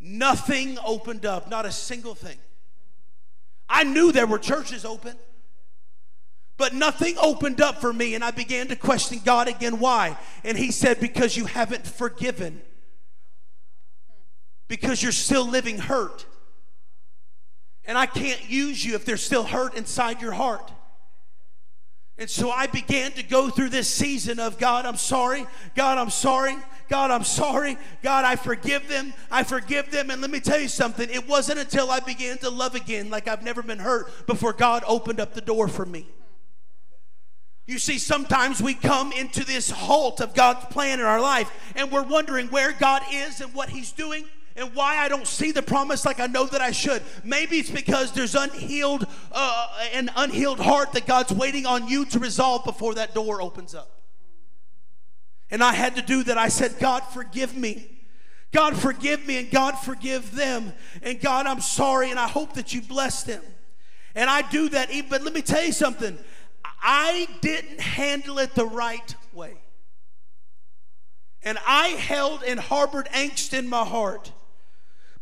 Nothing 0.00 0.78
opened 0.82 1.26
up, 1.26 1.50
not 1.50 1.66
a 1.66 1.70
single 1.70 2.14
thing. 2.14 2.38
I 3.68 3.84
knew 3.84 4.12
there 4.12 4.26
were 4.26 4.38
churches 4.38 4.86
open. 4.86 5.14
But 6.56 6.72
nothing 6.72 7.16
opened 7.20 7.60
up 7.60 7.82
for 7.82 7.92
me, 7.92 8.14
and 8.14 8.24
I 8.24 8.30
began 8.30 8.68
to 8.68 8.76
question 8.76 9.20
God 9.22 9.46
again 9.46 9.78
why. 9.78 10.16
And 10.42 10.56
He 10.56 10.70
said, 10.70 11.00
Because 11.00 11.36
you 11.36 11.44
haven't 11.44 11.86
forgiven, 11.86 12.62
because 14.68 15.02
you're 15.02 15.12
still 15.12 15.46
living 15.46 15.76
hurt. 15.76 16.24
And 17.84 17.98
I 17.98 18.06
can't 18.06 18.48
use 18.48 18.82
you 18.82 18.94
if 18.94 19.04
there's 19.04 19.22
still 19.22 19.44
hurt 19.44 19.74
inside 19.74 20.22
your 20.22 20.32
heart. 20.32 20.72
And 22.18 22.28
so 22.28 22.50
I 22.50 22.66
began 22.66 23.12
to 23.12 23.22
go 23.22 23.48
through 23.48 23.70
this 23.70 23.88
season 23.88 24.38
of 24.38 24.58
God, 24.58 24.84
I'm 24.84 24.96
sorry. 24.96 25.46
God, 25.74 25.98
I'm 25.98 26.10
sorry. 26.10 26.56
God, 26.88 27.10
I'm 27.10 27.24
sorry. 27.24 27.78
God, 28.02 28.24
I 28.24 28.36
forgive 28.36 28.86
them. 28.88 29.14
I 29.30 29.44
forgive 29.44 29.90
them. 29.90 30.10
And 30.10 30.20
let 30.20 30.30
me 30.30 30.40
tell 30.40 30.60
you 30.60 30.68
something. 30.68 31.08
It 31.08 31.26
wasn't 31.26 31.58
until 31.58 31.90
I 31.90 32.00
began 32.00 32.38
to 32.38 32.50
love 32.50 32.74
again, 32.74 33.08
like 33.08 33.28
I've 33.28 33.42
never 33.42 33.62
been 33.62 33.78
hurt, 33.78 34.26
before 34.26 34.52
God 34.52 34.84
opened 34.86 35.20
up 35.20 35.32
the 35.32 35.40
door 35.40 35.68
for 35.68 35.86
me. 35.86 36.06
You 37.66 37.78
see, 37.78 37.98
sometimes 37.98 38.60
we 38.60 38.74
come 38.74 39.12
into 39.12 39.44
this 39.44 39.70
halt 39.70 40.20
of 40.20 40.34
God's 40.34 40.66
plan 40.66 41.00
in 41.00 41.06
our 41.06 41.20
life 41.20 41.50
and 41.76 41.90
we're 41.90 42.02
wondering 42.02 42.48
where 42.48 42.72
God 42.72 43.02
is 43.10 43.40
and 43.40 43.54
what 43.54 43.70
He's 43.70 43.92
doing 43.92 44.24
and 44.56 44.74
why 44.74 44.98
I 44.98 45.08
don't 45.08 45.26
see 45.26 45.52
the 45.52 45.62
promise 45.62 46.04
like 46.04 46.20
I 46.20 46.26
know 46.26 46.46
that 46.46 46.60
I 46.60 46.72
should. 46.72 47.02
Maybe 47.24 47.58
it's 47.58 47.70
because 47.70 48.12
there's 48.12 48.34
unhealed, 48.34 49.06
uh, 49.32 49.68
an 49.92 50.10
unhealed 50.16 50.60
heart 50.60 50.92
that 50.92 51.06
God's 51.06 51.32
waiting 51.32 51.66
on 51.66 51.88
you 51.88 52.04
to 52.06 52.18
resolve 52.18 52.64
before 52.64 52.94
that 52.94 53.14
door 53.14 53.40
opens 53.40 53.74
up. 53.74 54.00
And 55.50 55.62
I 55.62 55.72
had 55.72 55.96
to 55.96 56.02
do 56.02 56.22
that. 56.24 56.38
I 56.38 56.48
said, 56.48 56.78
God, 56.78 57.00
forgive 57.00 57.56
me. 57.56 57.88
God, 58.52 58.76
forgive 58.76 59.26
me, 59.26 59.38
and 59.38 59.50
God, 59.50 59.78
forgive 59.78 60.34
them. 60.34 60.74
And 61.02 61.18
God, 61.18 61.46
I'm 61.46 61.62
sorry, 61.62 62.10
and 62.10 62.20
I 62.20 62.28
hope 62.28 62.52
that 62.54 62.74
you 62.74 62.82
bless 62.82 63.22
them. 63.22 63.42
And 64.14 64.28
I 64.28 64.42
do 64.42 64.68
that, 64.70 64.90
even, 64.90 65.08
but 65.08 65.22
let 65.22 65.32
me 65.32 65.40
tell 65.40 65.64
you 65.64 65.72
something. 65.72 66.18
I 66.82 67.26
didn't 67.40 67.80
handle 67.80 68.38
it 68.38 68.54
the 68.54 68.66
right 68.66 69.14
way. 69.32 69.54
And 71.42 71.58
I 71.66 71.88
held 71.88 72.42
and 72.42 72.60
harbored 72.60 73.06
angst 73.06 73.56
in 73.58 73.68
my 73.68 73.84
heart. 73.84 74.32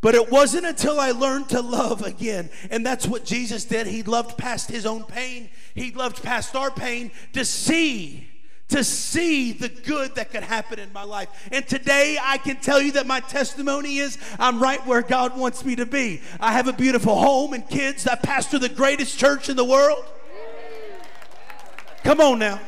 But 0.00 0.14
it 0.14 0.30
wasn't 0.30 0.64
until 0.64 0.98
I 0.98 1.10
learned 1.10 1.50
to 1.50 1.60
love 1.60 2.02
again. 2.02 2.48
And 2.70 2.84
that's 2.84 3.06
what 3.06 3.24
Jesus 3.24 3.64
did. 3.64 3.86
He 3.86 4.02
loved 4.02 4.38
past 4.38 4.70
his 4.70 4.86
own 4.86 5.04
pain, 5.04 5.50
he 5.74 5.90
loved 5.92 6.22
past 6.22 6.56
our 6.56 6.70
pain 6.70 7.10
to 7.32 7.44
see. 7.44 8.26
To 8.68 8.84
see 8.84 9.50
the 9.50 9.68
good 9.68 10.14
that 10.14 10.30
could 10.30 10.44
happen 10.44 10.78
in 10.78 10.92
my 10.92 11.02
life. 11.02 11.28
And 11.50 11.66
today 11.66 12.18
I 12.22 12.38
can 12.38 12.54
tell 12.54 12.80
you 12.80 12.92
that 12.92 13.04
my 13.04 13.18
testimony 13.18 13.98
is 13.98 14.16
I'm 14.38 14.62
right 14.62 14.86
where 14.86 15.02
God 15.02 15.36
wants 15.36 15.64
me 15.64 15.74
to 15.74 15.86
be. 15.86 16.20
I 16.38 16.52
have 16.52 16.68
a 16.68 16.72
beautiful 16.72 17.16
home 17.16 17.52
and 17.52 17.68
kids. 17.68 18.06
I 18.06 18.14
pastor 18.14 18.60
the 18.60 18.68
greatest 18.68 19.18
church 19.18 19.48
in 19.48 19.56
the 19.56 19.64
world. 19.64 20.04
Come 22.04 22.20
on 22.20 22.38
now. 22.38 22.60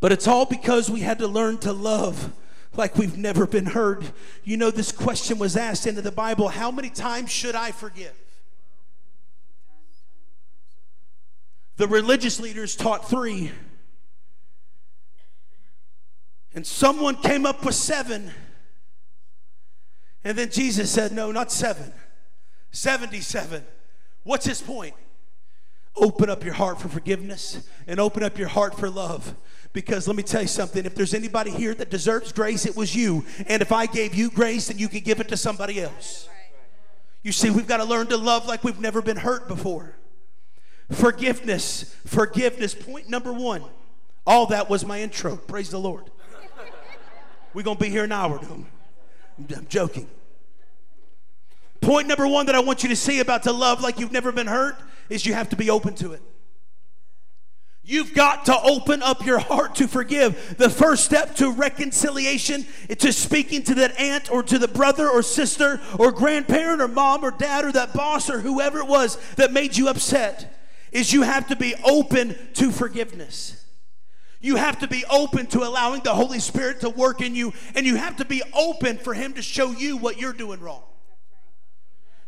But 0.00 0.10
it's 0.10 0.26
all 0.26 0.44
because 0.44 0.90
we 0.90 1.02
had 1.02 1.20
to 1.20 1.28
learn 1.28 1.58
to 1.58 1.72
love 1.72 2.32
like 2.78 2.96
we've 2.96 3.16
never 3.16 3.46
been 3.46 3.66
heard. 3.66 4.04
You 4.44 4.56
know, 4.56 4.70
this 4.70 4.92
question 4.92 5.38
was 5.38 5.56
asked 5.56 5.86
into 5.86 6.02
the 6.02 6.12
Bible 6.12 6.48
how 6.48 6.70
many 6.70 6.90
times 6.90 7.30
should 7.30 7.54
I 7.54 7.70
forgive? 7.70 8.14
The 11.76 11.86
religious 11.86 12.40
leaders 12.40 12.74
taught 12.74 13.08
three. 13.08 13.52
And 16.54 16.66
someone 16.66 17.16
came 17.16 17.44
up 17.44 17.64
with 17.64 17.74
seven. 17.74 18.30
And 20.24 20.36
then 20.38 20.50
Jesus 20.50 20.90
said, 20.90 21.12
No, 21.12 21.30
not 21.30 21.52
seven, 21.52 21.92
77. 22.70 23.62
What's 24.24 24.46
his 24.46 24.62
point? 24.62 24.94
Open 25.94 26.28
up 26.28 26.44
your 26.44 26.54
heart 26.54 26.80
for 26.80 26.88
forgiveness 26.88 27.66
and 27.86 28.00
open 28.00 28.22
up 28.22 28.38
your 28.38 28.48
heart 28.48 28.78
for 28.78 28.90
love. 28.90 29.34
Because 29.76 30.08
let 30.08 30.16
me 30.16 30.22
tell 30.22 30.40
you 30.40 30.48
something 30.48 30.86
if 30.86 30.94
there's 30.94 31.12
anybody 31.12 31.50
here 31.50 31.74
that 31.74 31.90
deserves 31.90 32.32
grace, 32.32 32.64
it 32.64 32.74
was 32.74 32.96
you. 32.96 33.26
And 33.46 33.60
if 33.60 33.72
I 33.72 33.84
gave 33.84 34.14
you 34.14 34.30
grace, 34.30 34.68
then 34.68 34.78
you 34.78 34.88
can 34.88 35.00
give 35.00 35.20
it 35.20 35.28
to 35.28 35.36
somebody 35.36 35.82
else. 35.82 36.30
You 37.22 37.30
see, 37.30 37.50
we've 37.50 37.66
got 37.66 37.76
to 37.76 37.84
learn 37.84 38.06
to 38.06 38.16
love 38.16 38.46
like 38.46 38.64
we've 38.64 38.80
never 38.80 39.02
been 39.02 39.18
hurt 39.18 39.48
before. 39.48 39.94
Forgiveness, 40.90 41.94
forgiveness. 42.06 42.74
Point 42.74 43.10
number 43.10 43.34
one. 43.34 43.64
All 44.26 44.46
that 44.46 44.70
was 44.70 44.86
my 44.86 45.02
intro. 45.02 45.36
Praise 45.36 45.68
the 45.68 45.78
Lord. 45.78 46.04
We're 47.52 47.62
going 47.62 47.76
to 47.76 47.84
be 47.84 47.90
here 47.90 48.04
an 48.04 48.12
hour, 48.12 48.38
dude. 48.38 48.64
I'm 49.58 49.66
joking. 49.68 50.08
Point 51.82 52.08
number 52.08 52.26
one 52.26 52.46
that 52.46 52.54
I 52.54 52.60
want 52.60 52.82
you 52.82 52.88
to 52.88 52.96
see 52.96 53.20
about 53.20 53.42
to 53.42 53.52
love 53.52 53.82
like 53.82 54.00
you've 54.00 54.10
never 54.10 54.32
been 54.32 54.46
hurt 54.46 54.78
is 55.10 55.26
you 55.26 55.34
have 55.34 55.50
to 55.50 55.56
be 55.56 55.68
open 55.68 55.94
to 55.96 56.14
it. 56.14 56.22
You've 57.88 58.14
got 58.14 58.46
to 58.46 58.60
open 58.62 59.00
up 59.00 59.24
your 59.24 59.38
heart 59.38 59.76
to 59.76 59.86
forgive. 59.86 60.56
The 60.58 60.68
first 60.68 61.04
step 61.04 61.36
to 61.36 61.52
reconciliation, 61.52 62.66
to 62.98 63.12
speaking 63.12 63.62
to 63.62 63.74
that 63.76 63.96
aunt 64.00 64.28
or 64.28 64.42
to 64.42 64.58
the 64.58 64.66
brother 64.66 65.08
or 65.08 65.22
sister 65.22 65.80
or 65.96 66.10
grandparent 66.10 66.82
or 66.82 66.88
mom 66.88 67.24
or 67.24 67.30
dad 67.30 67.64
or 67.64 67.70
that 67.70 67.94
boss 67.94 68.28
or 68.28 68.40
whoever 68.40 68.80
it 68.80 68.88
was 68.88 69.18
that 69.36 69.52
made 69.52 69.76
you 69.76 69.86
upset, 69.86 70.52
is 70.90 71.12
you 71.12 71.22
have 71.22 71.46
to 71.46 71.54
be 71.54 71.76
open 71.84 72.34
to 72.54 72.72
forgiveness. 72.72 73.64
You 74.40 74.56
have 74.56 74.80
to 74.80 74.88
be 74.88 75.04
open 75.08 75.46
to 75.46 75.62
allowing 75.62 76.02
the 76.02 76.14
Holy 76.14 76.40
Spirit 76.40 76.80
to 76.80 76.90
work 76.90 77.20
in 77.20 77.36
you, 77.36 77.52
and 77.76 77.86
you 77.86 77.94
have 77.94 78.16
to 78.16 78.24
be 78.24 78.42
open 78.52 78.98
for 78.98 79.14
Him 79.14 79.34
to 79.34 79.42
show 79.42 79.70
you 79.70 79.96
what 79.96 80.18
you're 80.18 80.32
doing 80.32 80.58
wrong. 80.58 80.82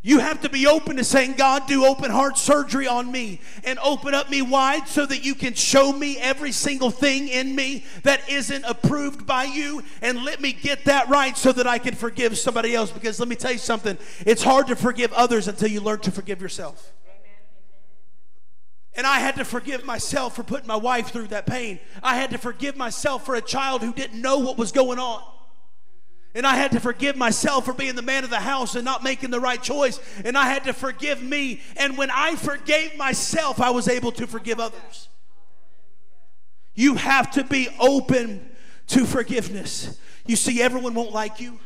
You 0.01 0.21
have 0.21 0.43
to 0.43 0.49
be 0.49 0.67
open 0.67 0.97
to 0.97 1.05
saying, 1.05 1.35
God, 1.35 1.67
do 1.67 1.85
open 1.85 2.13
heart 2.13 2.39
surgery 2.39 2.87
on 2.87 3.11
me 3.11 3.41
and 3.65 3.81
open 3.81 4.15
up 4.15 4.31
me 4.31 4.43
wide 4.43 4.87
so 4.87 5.05
that 5.05 5.25
you 5.25 5.35
can 5.35 5.55
show 5.55 5.93
me 5.93 6.17
every 6.19 6.53
single 6.53 6.93
thing 6.93 7.27
in 7.27 7.57
me 7.57 7.85
that 8.05 8.29
isn't 8.31 8.65
approved 8.65 9.27
by 9.27 9.45
you 9.45 9.83
and 10.01 10.25
let 10.25 10.41
me 10.41 10.53
get 10.53 10.85
that 10.85 11.09
right 11.09 11.37
so 11.37 11.51
that 11.51 11.67
I 11.67 11.79
can 11.79 11.97
forgive 11.97 12.39
somebody 12.39 12.77
else. 12.77 12.93
Because 12.93 13.19
let 13.19 13.29
me 13.29 13.35
tell 13.35 13.51
you 13.51 13.59
something, 13.59 13.99
it's 14.25 14.43
hard 14.43 14.69
to 14.69 14.77
forgive 14.77 15.13
others 15.15 15.49
until 15.49 15.69
you 15.69 15.81
learn 15.81 15.99
to 16.01 16.13
forgive 16.13 16.41
yourself. 16.41 16.93
And 18.95 19.05
I 19.05 19.19
had 19.19 19.35
to 19.37 19.45
forgive 19.45 19.85
myself 19.85 20.37
for 20.37 20.45
putting 20.45 20.69
my 20.69 20.77
wife 20.77 21.11
through 21.11 21.29
that 21.29 21.47
pain. 21.47 21.81
I 22.05 22.17
had 22.17 22.31
to 22.31 22.39
forgive 22.39 22.77
myself 22.77 23.27
for 23.27 23.35
a 23.35 23.41
child 23.41 23.83
who 23.83 23.93
didn't 23.93 24.21
know 24.21 24.39
what 24.39 24.57
was 24.59 24.71
going 24.71 25.01
on. 25.01 25.23
And 26.35 26.47
I 26.47 26.57
had 26.57 26.73
to 26.73 26.81
forgive 26.81 27.17
myself 27.17 27.65
for 27.65 27.73
being 27.73 27.95
the 27.97 28.03
man 28.03 28.23
of 28.23 28.31
the 28.31 28.37
house 28.41 28.75
and 28.75 28.85
not 28.85 29.03
making 29.03 29.31
the 29.31 29.41
right 29.41 29.63
choice. 29.63 29.99
And 30.25 30.37
I 30.37 30.45
had 30.45 30.65
to 30.65 30.73
forgive 30.73 31.23
me. 31.23 31.63
And 31.77 31.97
when 31.97 32.11
I 32.11 32.37
forgave 32.37 32.97
myself, 32.97 33.61
I 33.61 33.71
was 33.71 33.89
able 33.89 34.13
to 34.13 34.27
forgive 34.27 34.61
others. 34.61 35.09
You 36.75 36.95
have 36.95 37.31
to 37.33 37.45
be 37.45 37.69
open 37.81 38.49
to 38.89 39.05
forgiveness. 39.05 39.99
You 40.27 40.37
see, 40.37 40.61
everyone 40.63 40.95
won't 40.95 41.13
like 41.13 41.41
you. 41.41 41.59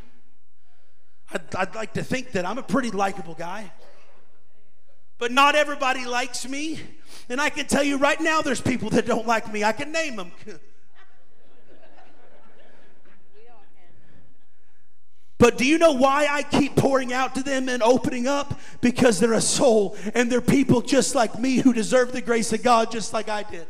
I'd, 1.33 1.55
I'd 1.55 1.75
like 1.75 1.94
to 1.94 2.05
think 2.05 2.33
that 2.33 2.46
I'm 2.46 2.59
a 2.59 2.62
pretty 2.62 2.90
likable 2.90 3.35
guy. 3.35 3.72
But 5.18 5.33
not 5.33 5.55
everybody 5.55 6.07
likes 6.07 6.48
me. 6.48 6.81
And 7.29 7.40
I 7.40 7.51
can 7.51 7.66
tell 7.66 7.83
you 7.83 7.98
right 7.98 8.20
now, 8.20 8.42
there's 8.42 8.61
people 8.61 8.90
that 8.90 9.07
don't 9.07 9.27
like 9.27 9.53
me. 9.53 9.64
I 9.64 9.72
can 9.72 9.92
name 9.92 10.16
them. 10.16 10.33
But 15.43 15.59
do 15.59 15.67
you 15.67 15.77
know 15.77 15.91
why 15.91 16.29
I 16.31 16.45
keep 16.45 16.77
pouring 16.77 17.13
out 17.13 17.35
to 17.35 17.43
them 17.43 17.69
and 17.69 17.83
opening 17.83 18.29
up? 18.29 18.61
Because 18.81 19.19
they're 19.19 19.33
a 19.33 19.41
soul 19.41 19.97
and 20.15 20.31
they're 20.31 20.41
people 20.41 20.83
just 20.83 21.17
like 21.17 21.37
me 21.37 21.57
who 21.57 21.73
deserve 21.73 22.13
the 22.13 22.21
grace 22.21 22.53
of 22.53 22.63
God 22.63 22.93
just 22.93 23.13
like 23.13 23.29
I 23.29 23.43
did. 23.43 23.67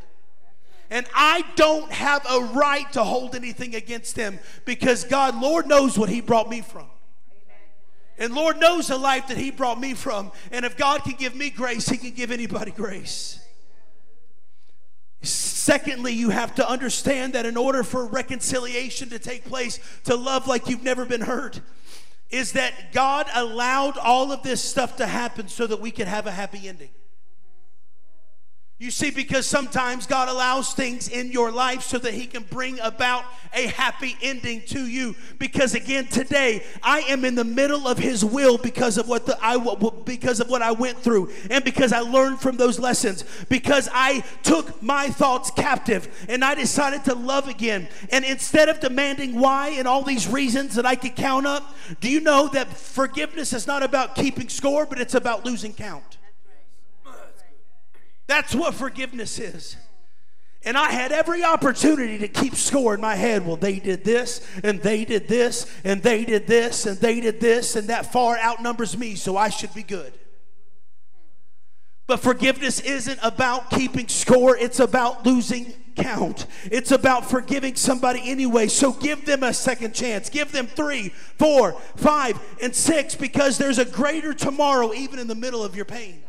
And 0.90 1.06
I 1.14 1.46
don't 1.56 1.90
have 1.90 2.26
a 2.30 2.40
right 2.52 2.92
to 2.92 3.02
hold 3.02 3.34
anything 3.34 3.74
against 3.74 4.16
them 4.16 4.38
because 4.66 5.04
God, 5.04 5.40
Lord, 5.40 5.66
knows 5.66 5.98
what 5.98 6.10
He 6.10 6.20
brought 6.20 6.50
me 6.50 6.60
from. 6.60 6.84
And 8.18 8.34
Lord 8.34 8.60
knows 8.60 8.88
the 8.88 8.98
life 8.98 9.28
that 9.28 9.38
He 9.38 9.50
brought 9.50 9.80
me 9.80 9.94
from. 9.94 10.30
And 10.50 10.66
if 10.66 10.76
God 10.76 11.04
can 11.04 11.14
give 11.14 11.34
me 11.34 11.48
grace, 11.48 11.88
He 11.88 11.96
can 11.96 12.10
give 12.10 12.30
anybody 12.30 12.72
grace. 12.72 13.41
Secondly, 15.22 16.12
you 16.12 16.30
have 16.30 16.54
to 16.56 16.68
understand 16.68 17.34
that 17.34 17.46
in 17.46 17.56
order 17.56 17.84
for 17.84 18.06
reconciliation 18.06 19.08
to 19.10 19.18
take 19.18 19.44
place, 19.44 19.78
to 20.04 20.16
love 20.16 20.48
like 20.48 20.68
you've 20.68 20.82
never 20.82 21.04
been 21.04 21.20
hurt, 21.20 21.60
is 22.30 22.52
that 22.52 22.92
God 22.92 23.26
allowed 23.34 23.96
all 23.98 24.32
of 24.32 24.42
this 24.42 24.62
stuff 24.62 24.96
to 24.96 25.06
happen 25.06 25.48
so 25.48 25.66
that 25.66 25.80
we 25.80 25.90
could 25.90 26.08
have 26.08 26.26
a 26.26 26.32
happy 26.32 26.68
ending. 26.68 26.90
You 28.82 28.90
see, 28.90 29.12
because 29.12 29.46
sometimes 29.46 30.08
God 30.08 30.28
allows 30.28 30.74
things 30.74 31.06
in 31.06 31.30
your 31.30 31.52
life 31.52 31.82
so 31.82 31.98
that 31.98 32.14
He 32.14 32.26
can 32.26 32.42
bring 32.42 32.80
about 32.80 33.24
a 33.54 33.68
happy 33.68 34.16
ending 34.20 34.60
to 34.62 34.88
you. 34.88 35.14
Because 35.38 35.76
again, 35.76 36.08
today 36.08 36.64
I 36.82 37.02
am 37.02 37.24
in 37.24 37.36
the 37.36 37.44
middle 37.44 37.86
of 37.86 37.96
His 37.96 38.24
will 38.24 38.58
because 38.58 38.98
of 38.98 39.06
what 39.06 39.24
the, 39.24 39.38
I 39.40 39.56
because 40.04 40.40
of 40.40 40.50
what 40.50 40.62
I 40.62 40.72
went 40.72 40.98
through, 40.98 41.30
and 41.48 41.62
because 41.62 41.92
I 41.92 42.00
learned 42.00 42.40
from 42.40 42.56
those 42.56 42.80
lessons. 42.80 43.24
Because 43.48 43.88
I 43.92 44.24
took 44.42 44.82
my 44.82 45.10
thoughts 45.10 45.52
captive 45.52 46.26
and 46.28 46.44
I 46.44 46.56
decided 46.56 47.04
to 47.04 47.14
love 47.14 47.46
again. 47.46 47.86
And 48.10 48.24
instead 48.24 48.68
of 48.68 48.80
demanding 48.80 49.38
why 49.38 49.68
and 49.78 49.86
all 49.86 50.02
these 50.02 50.26
reasons 50.26 50.74
that 50.74 50.86
I 50.86 50.96
could 50.96 51.14
count 51.14 51.46
up, 51.46 51.72
do 52.00 52.10
you 52.10 52.18
know 52.18 52.48
that 52.48 52.66
forgiveness 52.76 53.52
is 53.52 53.68
not 53.68 53.84
about 53.84 54.16
keeping 54.16 54.48
score, 54.48 54.86
but 54.86 55.00
it's 55.00 55.14
about 55.14 55.44
losing 55.44 55.72
count? 55.72 56.18
That's 58.32 58.54
what 58.54 58.72
forgiveness 58.72 59.38
is. 59.38 59.76
And 60.64 60.78
I 60.78 60.90
had 60.90 61.12
every 61.12 61.44
opportunity 61.44 62.16
to 62.16 62.28
keep 62.28 62.54
score 62.54 62.94
in 62.94 63.00
my 63.02 63.14
head. 63.14 63.46
Well, 63.46 63.56
they 63.56 63.78
did 63.78 64.04
this, 64.04 64.40
and 64.64 64.80
they 64.80 65.04
did 65.04 65.28
this, 65.28 65.70
and 65.84 66.02
they 66.02 66.24
did 66.24 66.46
this, 66.46 66.86
and 66.86 66.96
they 66.96 67.20
did 67.20 67.40
this, 67.40 67.76
and 67.76 67.88
that 67.88 68.10
far 68.10 68.38
outnumbers 68.38 68.96
me, 68.96 69.16
so 69.16 69.36
I 69.36 69.50
should 69.50 69.74
be 69.74 69.82
good. 69.82 70.14
But 72.06 72.20
forgiveness 72.20 72.80
isn't 72.80 73.18
about 73.22 73.68
keeping 73.68 74.08
score, 74.08 74.56
it's 74.56 74.80
about 74.80 75.26
losing 75.26 75.74
count. 75.94 76.46
It's 76.64 76.90
about 76.90 77.28
forgiving 77.28 77.74
somebody 77.74 78.22
anyway. 78.24 78.68
So 78.68 78.94
give 78.94 79.26
them 79.26 79.42
a 79.42 79.52
second 79.52 79.94
chance. 79.94 80.30
Give 80.30 80.50
them 80.50 80.68
three, 80.68 81.10
four, 81.38 81.74
five, 81.96 82.40
and 82.62 82.74
six 82.74 83.14
because 83.14 83.58
there's 83.58 83.78
a 83.78 83.84
greater 83.84 84.32
tomorrow, 84.32 84.94
even 84.94 85.18
in 85.18 85.26
the 85.26 85.34
middle 85.34 85.62
of 85.62 85.76
your 85.76 85.84
pain 85.84 86.22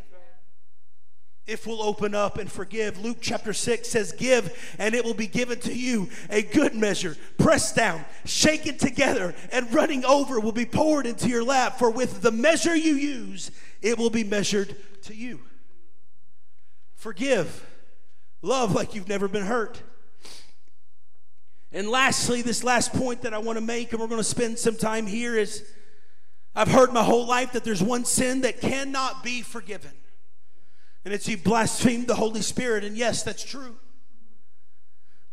if 1.46 1.66
we'll 1.66 1.82
open 1.82 2.14
up 2.14 2.38
and 2.38 2.50
forgive. 2.50 2.98
Luke 2.98 3.18
chapter 3.20 3.52
6 3.52 3.86
says, 3.88 4.12
Give, 4.12 4.74
and 4.78 4.94
it 4.94 5.04
will 5.04 5.14
be 5.14 5.26
given 5.26 5.60
to 5.60 5.74
you. 5.74 6.08
A 6.30 6.42
good 6.42 6.74
measure, 6.74 7.16
pressed 7.38 7.76
down, 7.76 8.04
shaken 8.24 8.78
together, 8.78 9.34
and 9.52 9.72
running 9.72 10.04
over 10.04 10.40
will 10.40 10.52
be 10.52 10.64
poured 10.64 11.06
into 11.06 11.28
your 11.28 11.44
lap. 11.44 11.78
For 11.78 11.90
with 11.90 12.22
the 12.22 12.32
measure 12.32 12.74
you 12.74 12.94
use, 12.94 13.50
it 13.82 13.98
will 13.98 14.10
be 14.10 14.24
measured 14.24 14.74
to 15.02 15.14
you. 15.14 15.40
Forgive. 16.94 17.66
Love 18.40 18.74
like 18.74 18.94
you've 18.94 19.08
never 19.08 19.28
been 19.28 19.44
hurt. 19.44 19.82
And 21.72 21.88
lastly, 21.88 22.40
this 22.40 22.64
last 22.64 22.92
point 22.92 23.22
that 23.22 23.34
I 23.34 23.38
want 23.38 23.58
to 23.58 23.64
make, 23.64 23.92
and 23.92 24.00
we're 24.00 24.06
going 24.06 24.20
to 24.20 24.24
spend 24.24 24.58
some 24.58 24.76
time 24.76 25.06
here, 25.06 25.36
is 25.36 25.64
I've 26.54 26.68
heard 26.68 26.92
my 26.92 27.02
whole 27.02 27.26
life 27.26 27.52
that 27.52 27.64
there's 27.64 27.82
one 27.82 28.04
sin 28.04 28.42
that 28.42 28.60
cannot 28.60 29.22
be 29.22 29.42
forgiven 29.42 29.90
and 31.04 31.12
it's 31.12 31.26
he 31.26 31.36
blasphemed 31.36 32.06
the 32.06 32.14
Holy 32.14 32.42
Spirit. 32.42 32.84
And 32.84 32.96
yes, 32.96 33.22
that's 33.22 33.44
true. 33.44 33.76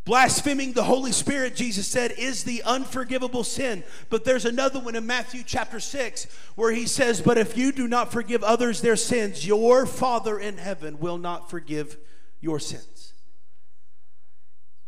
Blaspheming 0.03 0.73
the 0.73 0.84
Holy 0.84 1.12
Spirit, 1.12 1.55
Jesus 1.55 1.88
said, 1.88 2.12
is 2.17 2.43
the 2.43 2.63
unforgivable 2.63 3.43
sin. 3.43 3.84
But 4.10 4.25
there's 4.25 4.45
another 4.45 4.79
one 4.79 4.95
in 4.95 5.05
Matthew 5.05 5.43
chapter 5.45 5.79
6 5.79 6.25
where 6.55 6.71
he 6.71 6.88
says, 6.88 7.21
But 7.21 7.38
if 7.38 7.55
you 7.55 7.71
do 7.71 7.88
not 7.88 8.12
forgive 8.12 8.43
others 8.43 8.81
their 8.81 8.95
sins, 8.95 9.45
your 9.45 9.86
Father 9.86 10.39
in 10.39 10.57
heaven 10.57 10.99
will 10.99 11.19
not 11.19 11.51
forgive 11.51 11.97
your 12.41 12.60
sins. 12.60 13.13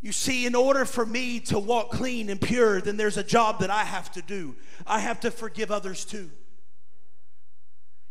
You 0.02 0.12
see, 0.12 0.46
in 0.46 0.56
order 0.56 0.84
for 0.84 1.06
me 1.06 1.39
to 1.41 1.60
walk 1.60 1.91
clean 1.91 2.30
and 2.30 2.41
pure, 2.41 2.82
then 2.82 2.98
there's 2.98 3.15
a 3.15 3.24
job 3.24 3.60
that 3.60 3.69
I 3.69 3.84
have 3.84 4.12
to 4.13 4.22
do. 4.22 4.56
I 4.86 5.00
have 5.00 5.22
to 5.22 5.32
forgive 5.32 5.72
others 5.72 6.04
too. 6.04 6.30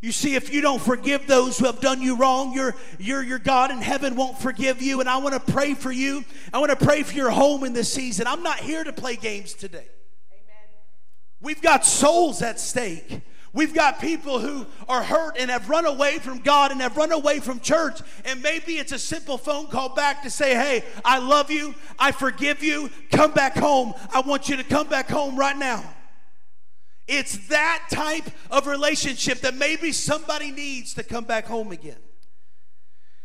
You 0.03 0.11
see, 0.11 0.35
if 0.35 0.53
you 0.53 0.61
don't 0.61 0.83
forgive 0.83 1.29
those 1.29 1.57
who 1.57 1.67
have 1.67 1.81
done 1.81 2.03
you 2.03 2.17
wrong, 2.17 2.53
your, 2.53 2.75
your, 2.99 3.23
your 3.23 3.39
God 3.39 3.71
in 3.71 3.79
heaven 3.79 4.17
won't 4.17 4.37
forgive 4.37 4.83
you. 4.83 4.99
And 4.99 5.09
I 5.09 5.19
want 5.19 5.35
to 5.35 5.53
pray 5.53 5.75
for 5.75 5.93
you. 5.93 6.25
I 6.53 6.59
want 6.59 6.77
to 6.77 6.85
pray 6.85 7.05
for 7.05 7.15
your 7.15 7.31
home 7.31 7.63
in 7.63 7.73
this 7.73 7.93
season. 7.93 8.27
I'm 8.27 8.43
not 8.43 8.59
here 8.59 8.83
to 8.83 8.93
play 8.93 9.15
games 9.15 9.55
today. 9.55 9.87
Amen. 10.33 10.71
We've 11.41 11.63
got 11.63 11.87
souls 11.87 12.43
at 12.43 12.59
stake. 12.59 13.23
We've 13.53 13.73
got 13.73 14.01
people 14.01 14.41
who 14.41 14.67
are 14.89 15.05
hurt 15.05 15.37
and 15.39 15.53
have 15.53 15.71
run 15.71 15.87
away 15.87 16.19
from 16.19 16.39
God 16.39 16.73
and 16.73 16.81
have 16.81 16.97
run 16.97 17.13
away 17.13 17.39
from 17.39 17.61
church. 17.61 18.01
And 18.25 18.43
maybe 18.43 18.79
it's 18.79 18.91
a 18.91 18.99
simple 18.99 19.39
phone 19.39 19.69
call 19.69 19.91
back 19.91 20.25
to 20.25 20.31
say, 20.31 20.55
Hey, 20.57 20.85
I 21.05 21.21
love 21.21 21.49
you. 21.49 21.77
I 21.97 22.11
forgive 22.11 22.65
you. 22.65 22.91
Come 23.13 23.31
back 23.31 23.57
home. 23.57 23.95
I 24.13 24.21
want 24.23 24.49
you 24.49 24.57
to 24.57 24.65
come 24.65 24.89
back 24.89 25.09
home 25.09 25.37
right 25.37 25.57
now. 25.57 25.85
It's 27.09 27.49
that 27.49 27.89
type 27.91 28.31
of 28.51 28.67
relationship 28.67 29.41
that 29.41 29.55
maybe 29.55 29.93
somebody 29.93 30.51
needs 30.51 30.95
to 30.95 31.03
come 31.03 31.25
back 31.25 31.47
home 31.47 31.73
again. 31.73 31.97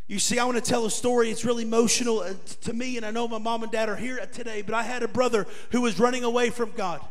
You 0.08 0.20
see, 0.20 0.40
I 0.40 0.46
want 0.46 0.58
to 0.58 0.64
tell 0.64 0.86
a 0.86 0.92
story. 0.92 1.30
It's 1.30 1.44
really 1.44 1.64
emotional 1.64 2.20
uh, 2.20 2.34
to 2.62 2.74
me, 2.74 2.96
and 2.96 3.06
I 3.06 3.12
know 3.12 3.28
my 3.28 3.38
mom 3.38 3.64
and 3.64 3.72
dad 3.72 3.90
are 3.90 3.96
here 3.96 4.18
today, 4.32 4.62
but 4.62 4.74
I 4.74 4.84
had 4.84 5.04
a 5.04 5.08
brother 5.08 5.46
who 5.72 5.82
was 5.82 6.00
running 6.00 6.24
away 6.24 6.50
from 6.50 6.72
God. 6.72 7.02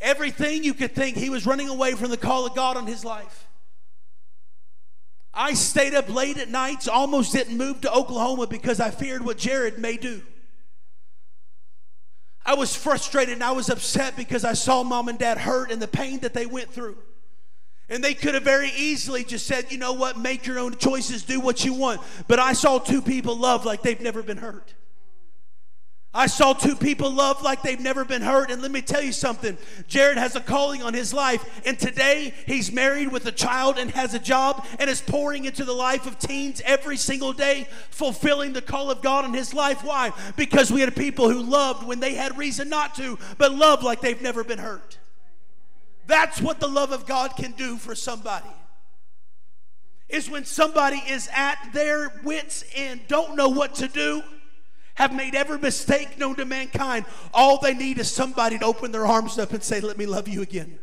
Everything 0.00 0.64
you 0.64 0.74
could 0.74 0.94
think, 0.94 1.16
he 1.16 1.30
was 1.30 1.46
running 1.46 1.68
away 1.68 1.92
from 1.92 2.10
the 2.10 2.16
call 2.16 2.46
of 2.46 2.54
God 2.54 2.76
on 2.76 2.86
his 2.86 3.04
life. 3.04 3.46
I 5.32 5.54
stayed 5.54 5.94
up 5.94 6.08
late 6.08 6.38
at 6.38 6.48
nights, 6.48 6.88
almost 6.88 7.32
didn't 7.32 7.56
move 7.56 7.80
to 7.82 7.92
Oklahoma 7.92 8.46
because 8.46 8.80
I 8.80 8.90
feared 8.90 9.24
what 9.24 9.36
Jared 9.36 9.78
may 9.78 9.96
do. 9.96 10.22
I 12.44 12.54
was 12.54 12.74
frustrated 12.76 13.34
and 13.34 13.42
I 13.42 13.52
was 13.52 13.70
upset 13.70 14.16
because 14.16 14.44
I 14.44 14.52
saw 14.52 14.82
mom 14.82 15.08
and 15.08 15.18
dad 15.18 15.38
hurt 15.38 15.70
and 15.70 15.80
the 15.80 15.88
pain 15.88 16.20
that 16.20 16.34
they 16.34 16.46
went 16.46 16.70
through. 16.70 16.98
And 17.88 18.02
they 18.02 18.14
could 18.14 18.34
have 18.34 18.42
very 18.42 18.70
easily 18.76 19.24
just 19.24 19.46
said, 19.46 19.70
you 19.70 19.78
know 19.78 19.92
what, 19.92 20.18
make 20.18 20.46
your 20.46 20.58
own 20.58 20.76
choices, 20.76 21.22
do 21.22 21.40
what 21.40 21.64
you 21.64 21.74
want. 21.74 22.00
But 22.28 22.38
I 22.38 22.54
saw 22.54 22.78
two 22.78 23.02
people 23.02 23.36
love 23.36 23.64
like 23.64 23.82
they've 23.82 24.00
never 24.00 24.22
been 24.22 24.38
hurt. 24.38 24.74
I 26.16 26.28
saw 26.28 26.52
two 26.52 26.76
people 26.76 27.10
love 27.10 27.42
like 27.42 27.62
they've 27.62 27.80
never 27.80 28.04
been 28.04 28.22
hurt. 28.22 28.52
And 28.52 28.62
let 28.62 28.70
me 28.70 28.80
tell 28.80 29.02
you 29.02 29.10
something 29.10 29.58
Jared 29.88 30.16
has 30.16 30.36
a 30.36 30.40
calling 30.40 30.80
on 30.80 30.94
his 30.94 31.12
life. 31.12 31.62
And 31.66 31.76
today 31.76 32.32
he's 32.46 32.70
married 32.70 33.10
with 33.10 33.26
a 33.26 33.32
child 33.32 33.78
and 33.78 33.90
has 33.90 34.14
a 34.14 34.20
job 34.20 34.64
and 34.78 34.88
is 34.88 35.00
pouring 35.00 35.44
into 35.44 35.64
the 35.64 35.72
life 35.72 36.06
of 36.06 36.20
teens 36.20 36.62
every 36.64 36.96
single 36.96 37.32
day, 37.32 37.66
fulfilling 37.90 38.52
the 38.52 38.62
call 38.62 38.92
of 38.92 39.02
God 39.02 39.24
in 39.24 39.34
his 39.34 39.52
life. 39.52 39.82
Why? 39.82 40.12
Because 40.36 40.70
we 40.70 40.82
had 40.82 40.94
people 40.94 41.28
who 41.28 41.42
loved 41.42 41.84
when 41.84 41.98
they 41.98 42.14
had 42.14 42.38
reason 42.38 42.68
not 42.68 42.94
to, 42.94 43.18
but 43.36 43.52
loved 43.52 43.82
like 43.82 44.00
they've 44.00 44.22
never 44.22 44.44
been 44.44 44.60
hurt. 44.60 44.98
That's 46.06 46.40
what 46.40 46.60
the 46.60 46.68
love 46.68 46.92
of 46.92 47.06
God 47.06 47.34
can 47.34 47.52
do 47.52 47.76
for 47.76 47.96
somebody. 47.96 48.46
Is 50.08 50.30
when 50.30 50.44
somebody 50.44 50.98
is 51.08 51.28
at 51.34 51.56
their 51.72 52.12
wits' 52.22 52.62
end, 52.74 53.00
don't 53.08 53.36
know 53.36 53.48
what 53.48 53.74
to 53.76 53.88
do 53.88 54.22
have 54.94 55.12
made 55.12 55.34
every 55.34 55.58
mistake 55.58 56.18
known 56.18 56.36
to 56.36 56.44
mankind. 56.44 57.04
All 57.32 57.58
they 57.58 57.74
need 57.74 57.98
is 57.98 58.10
somebody 58.10 58.58
to 58.58 58.64
open 58.64 58.92
their 58.92 59.06
arms 59.06 59.38
up 59.38 59.52
and 59.52 59.62
say, 59.62 59.80
Let 59.80 59.98
me 59.98 60.06
love 60.06 60.28
you 60.28 60.42
again. 60.42 60.78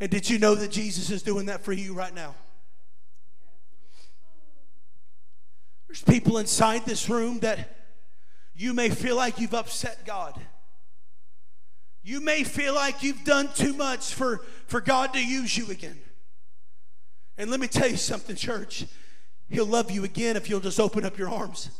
And 0.00 0.10
did 0.10 0.30
you 0.30 0.38
know 0.38 0.54
that 0.54 0.70
Jesus 0.70 1.10
is 1.10 1.22
doing 1.22 1.46
that 1.46 1.64
for 1.64 1.72
you 1.72 1.94
right 1.94 2.14
now? 2.14 2.34
There's 5.88 6.02
people 6.02 6.38
inside 6.38 6.84
this 6.84 7.08
room 7.08 7.40
that 7.40 7.76
you 8.54 8.74
may 8.74 8.90
feel 8.90 9.16
like 9.16 9.40
you've 9.40 9.54
upset 9.54 10.04
God. 10.04 10.38
You 12.02 12.20
may 12.20 12.44
feel 12.44 12.74
like 12.74 13.02
you've 13.02 13.24
done 13.24 13.48
too 13.54 13.72
much 13.72 14.14
for, 14.14 14.44
for 14.66 14.80
God 14.80 15.14
to 15.14 15.24
use 15.24 15.56
you 15.56 15.70
again. 15.70 15.98
And 17.36 17.50
let 17.50 17.60
me 17.60 17.68
tell 17.68 17.88
you 17.88 17.96
something, 17.96 18.36
church. 18.36 18.84
He'll 19.48 19.66
love 19.66 19.90
you 19.90 20.04
again 20.04 20.36
if 20.36 20.48
you'll 20.50 20.60
just 20.60 20.78
open 20.78 21.04
up 21.04 21.18
your 21.18 21.30
arms. 21.30 21.70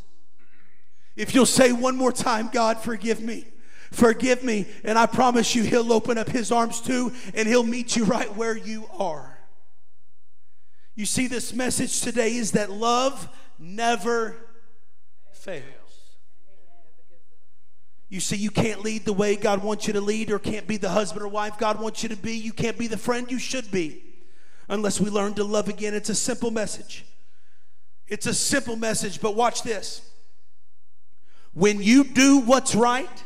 If 1.15 1.35
you'll 1.35 1.45
say 1.45 1.71
one 1.71 1.95
more 1.95 2.11
time, 2.11 2.49
God, 2.51 2.79
forgive 2.79 3.21
me. 3.21 3.45
Forgive 3.91 4.43
me. 4.43 4.65
And 4.83 4.97
I 4.97 5.05
promise 5.05 5.55
you, 5.55 5.63
He'll 5.63 5.91
open 5.91 6.17
up 6.17 6.29
His 6.29 6.51
arms 6.51 6.81
too 6.81 7.11
and 7.33 7.47
He'll 7.47 7.63
meet 7.63 7.95
you 7.95 8.05
right 8.05 8.33
where 8.35 8.57
you 8.57 8.85
are. 8.97 9.37
You 10.95 11.05
see, 11.05 11.27
this 11.27 11.53
message 11.53 12.01
today 12.01 12.35
is 12.35 12.51
that 12.51 12.71
love 12.71 13.29
never 13.57 14.35
fails. 15.31 15.63
You 18.09 18.19
see, 18.19 18.37
you 18.37 18.49
can't 18.49 18.81
lead 18.81 19.05
the 19.05 19.13
way 19.13 19.35
God 19.35 19.63
wants 19.63 19.85
you 19.85 19.93
to 19.93 20.01
lead, 20.01 20.31
or 20.31 20.39
can't 20.39 20.65
be 20.65 20.77
the 20.77 20.89
husband 20.89 21.23
or 21.23 21.27
wife 21.27 21.59
God 21.59 21.79
wants 21.79 22.01
you 22.01 22.09
to 22.09 22.17
be. 22.17 22.33
You 22.33 22.51
can't 22.51 22.77
be 22.77 22.87
the 22.87 22.97
friend 22.97 23.31
you 23.31 23.37
should 23.37 23.71
be 23.71 24.03
unless 24.67 24.99
we 24.99 25.09
learn 25.09 25.35
to 25.35 25.43
love 25.43 25.69
again. 25.69 25.93
It's 25.93 26.09
a 26.09 26.15
simple 26.15 26.49
message. 26.49 27.05
It's 28.09 28.25
a 28.25 28.33
simple 28.33 28.75
message, 28.75 29.21
but 29.21 29.35
watch 29.35 29.63
this. 29.63 30.01
When 31.53 31.81
you 31.81 32.03
do 32.03 32.39
what's 32.39 32.75
right, 32.75 33.23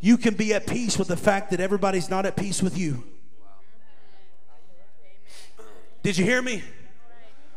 you 0.00 0.16
can 0.16 0.34
be 0.34 0.54
at 0.54 0.66
peace 0.66 0.98
with 0.98 1.08
the 1.08 1.16
fact 1.16 1.50
that 1.50 1.60
everybody's 1.60 2.08
not 2.08 2.26
at 2.26 2.36
peace 2.36 2.62
with 2.62 2.78
you. 2.78 3.02
Did 6.02 6.16
you 6.16 6.24
hear 6.24 6.40
me? 6.40 6.62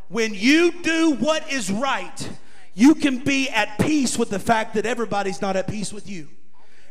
When 0.10 0.34
you 0.34 0.82
do 0.82 1.12
what 1.12 1.50
is 1.52 1.72
right, 1.72 2.30
you 2.74 2.96
can 2.96 3.20
be 3.20 3.50
at 3.50 3.80
peace 3.80 4.18
with 4.18 4.30
the 4.30 4.40
fact 4.40 4.74
that 4.74 4.86
everybody's 4.86 5.42
not 5.42 5.56
at 5.56 5.68
peace 5.68 5.94
with 5.94 6.10
you. 6.10 6.28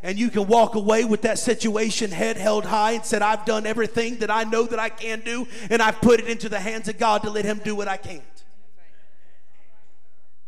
And 0.03 0.19
you 0.19 0.31
can 0.31 0.47
walk 0.47 0.75
away 0.75 1.05
with 1.05 1.23
that 1.23 1.39
situation 1.39 2.11
head 2.11 2.39
held 2.39 2.65
high 2.65 2.93
and 2.93 3.05
said, 3.05 3.21
I've 3.21 3.45
done 3.45 3.67
everything 3.67 4.19
that 4.19 4.31
I 4.31 4.45
know 4.45 4.65
that 4.65 4.79
I 4.79 4.89
can 4.89 5.21
do, 5.21 5.47
and 5.69 5.83
I've 5.83 6.01
put 6.01 6.21
it 6.21 6.29
into 6.29 6.49
the 6.49 6.61
hands 6.61 6.89
of 6.89 6.99
God 6.99 7.23
to 7.23 7.31
let 7.31 7.45
Him 7.45 7.61
do 7.63 7.75
what 7.75 7.89
I 7.89 7.99
can't. 7.99 8.40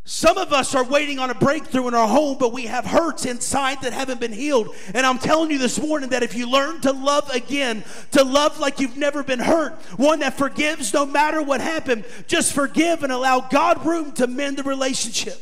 Some 0.04 0.36
of 0.36 0.52
us 0.52 0.74
are 0.74 0.82
waiting 0.82 1.20
on 1.20 1.30
a 1.30 1.34
breakthrough 1.34 1.86
in 1.86 1.94
our 1.94 2.08
home, 2.08 2.36
but 2.38 2.52
we 2.52 2.66
have 2.66 2.84
hurts 2.84 3.24
inside 3.24 3.82
that 3.82 3.92
haven't 3.92 4.18
been 4.18 4.32
healed. 4.32 4.74
And 4.94 5.06
I'm 5.06 5.18
telling 5.18 5.52
you 5.52 5.58
this 5.58 5.80
morning 5.80 6.10
that 6.10 6.24
if 6.24 6.34
you 6.34 6.50
learn 6.50 6.80
to 6.80 6.92
love 6.92 7.30
again, 7.30 7.84
to 8.10 8.24
love 8.24 8.58
like 8.58 8.80
you've 8.80 8.96
never 8.96 9.22
been 9.22 9.38
hurt, 9.38 9.74
one 9.96 10.18
that 10.18 10.36
forgives 10.36 10.92
no 10.92 11.06
matter 11.06 11.40
what 11.40 11.60
happened, 11.60 12.04
just 12.26 12.52
forgive 12.52 13.04
and 13.04 13.12
allow 13.12 13.40
God 13.40 13.86
room 13.86 14.10
to 14.12 14.26
mend 14.26 14.58
the 14.58 14.64
relationship. 14.64 15.40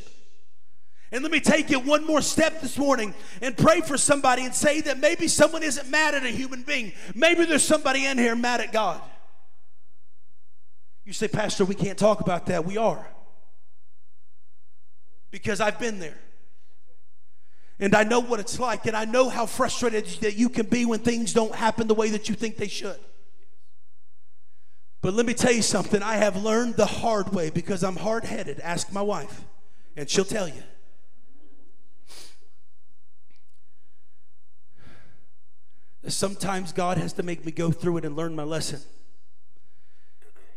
And 1.10 1.22
let 1.22 1.32
me 1.32 1.40
take 1.40 1.70
it 1.70 1.82
one 1.82 2.06
more 2.06 2.20
step 2.20 2.60
this 2.60 2.76
morning 2.76 3.14
and 3.40 3.56
pray 3.56 3.80
for 3.80 3.96
somebody 3.96 4.44
and 4.44 4.54
say 4.54 4.82
that 4.82 4.98
maybe 4.98 5.26
someone 5.26 5.62
isn't 5.62 5.88
mad 5.88 6.14
at 6.14 6.22
a 6.22 6.28
human 6.28 6.62
being. 6.62 6.92
Maybe 7.14 7.46
there's 7.46 7.64
somebody 7.64 8.04
in 8.04 8.18
here 8.18 8.36
mad 8.36 8.60
at 8.60 8.72
God. 8.72 9.00
You 11.06 11.14
say, 11.14 11.28
Pastor, 11.28 11.64
we 11.64 11.74
can't 11.74 11.98
talk 11.98 12.20
about 12.20 12.46
that. 12.46 12.66
We 12.66 12.76
are 12.76 13.08
because 15.30 15.60
I've 15.60 15.78
been 15.78 15.98
there. 15.98 16.18
And 17.78 17.94
I 17.94 18.04
know 18.04 18.20
what 18.20 18.40
it's 18.40 18.58
like, 18.58 18.84
and 18.86 18.94
I 18.94 19.06
know 19.06 19.30
how 19.30 19.46
frustrated 19.46 20.06
that 20.20 20.36
you 20.36 20.50
can 20.50 20.66
be 20.66 20.84
when 20.84 20.98
things 20.98 21.32
don't 21.32 21.54
happen 21.54 21.88
the 21.88 21.94
way 21.94 22.10
that 22.10 22.28
you 22.28 22.34
think 22.34 22.56
they 22.56 22.68
should. 22.68 22.98
But 25.00 25.14
let 25.14 25.24
me 25.24 25.32
tell 25.32 25.52
you 25.52 25.62
something. 25.62 26.02
I 26.02 26.16
have 26.16 26.36
learned 26.36 26.76
the 26.76 26.84
hard 26.84 27.32
way 27.32 27.48
because 27.48 27.82
I'm 27.82 27.96
hard 27.96 28.24
headed. 28.24 28.60
Ask 28.60 28.92
my 28.92 29.00
wife, 29.00 29.44
and 29.96 30.10
she'll 30.10 30.26
tell 30.26 30.46
you. 30.46 30.62
Sometimes 36.06 36.72
God 36.72 36.98
has 36.98 37.14
to 37.14 37.22
make 37.22 37.46
me 37.46 37.52
go 37.52 37.70
through 37.70 37.98
it 37.98 38.04
and 38.04 38.14
learn 38.14 38.34
my 38.34 38.42
lesson. 38.42 38.80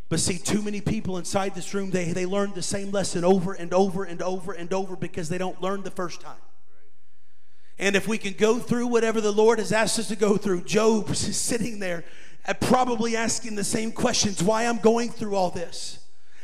But 0.10 0.20
see, 0.20 0.38
too 0.38 0.62
many 0.62 0.82
people 0.82 1.18
inside 1.18 1.56
this 1.56 1.74
room, 1.74 1.90
they, 1.90 2.12
they 2.12 2.26
learn 2.26 2.54
the 2.54 2.62
same 2.62 2.92
lesson 2.92 3.24
over 3.24 3.54
and 3.54 3.74
over 3.74 4.04
and 4.04 4.22
over 4.22 4.54
and 4.54 4.72
over 4.74 4.96
because 4.96 5.30
they 5.30 5.38
don't 5.38 5.62
learn 5.62 5.84
the 5.84 5.92
first 5.92 6.22
time. 6.22 6.38
And 7.80 7.96
if 7.96 8.08
we 8.08 8.18
can 8.18 8.34
go 8.34 8.60
through 8.60 8.88
whatever 8.88 9.22
the 9.22 9.32
Lord 9.32 9.60
has 9.60 9.72
asked 9.72 9.98
us 9.98 10.10
to 10.10 10.16
go 10.16 10.38
through, 10.38 10.64
Job 10.64 11.10
is 11.10 11.38
sitting 11.38 11.80
there 11.80 12.04
uh, 12.46 12.54
probably 12.54 13.16
asking 13.16 13.56
the 13.56 13.64
same 13.64 13.92
questions 13.92 14.44
why 14.44 14.66
I'm 14.66 14.80
going 14.80 15.10
through 15.10 15.36
all 15.36 15.50
this. 15.50 16.03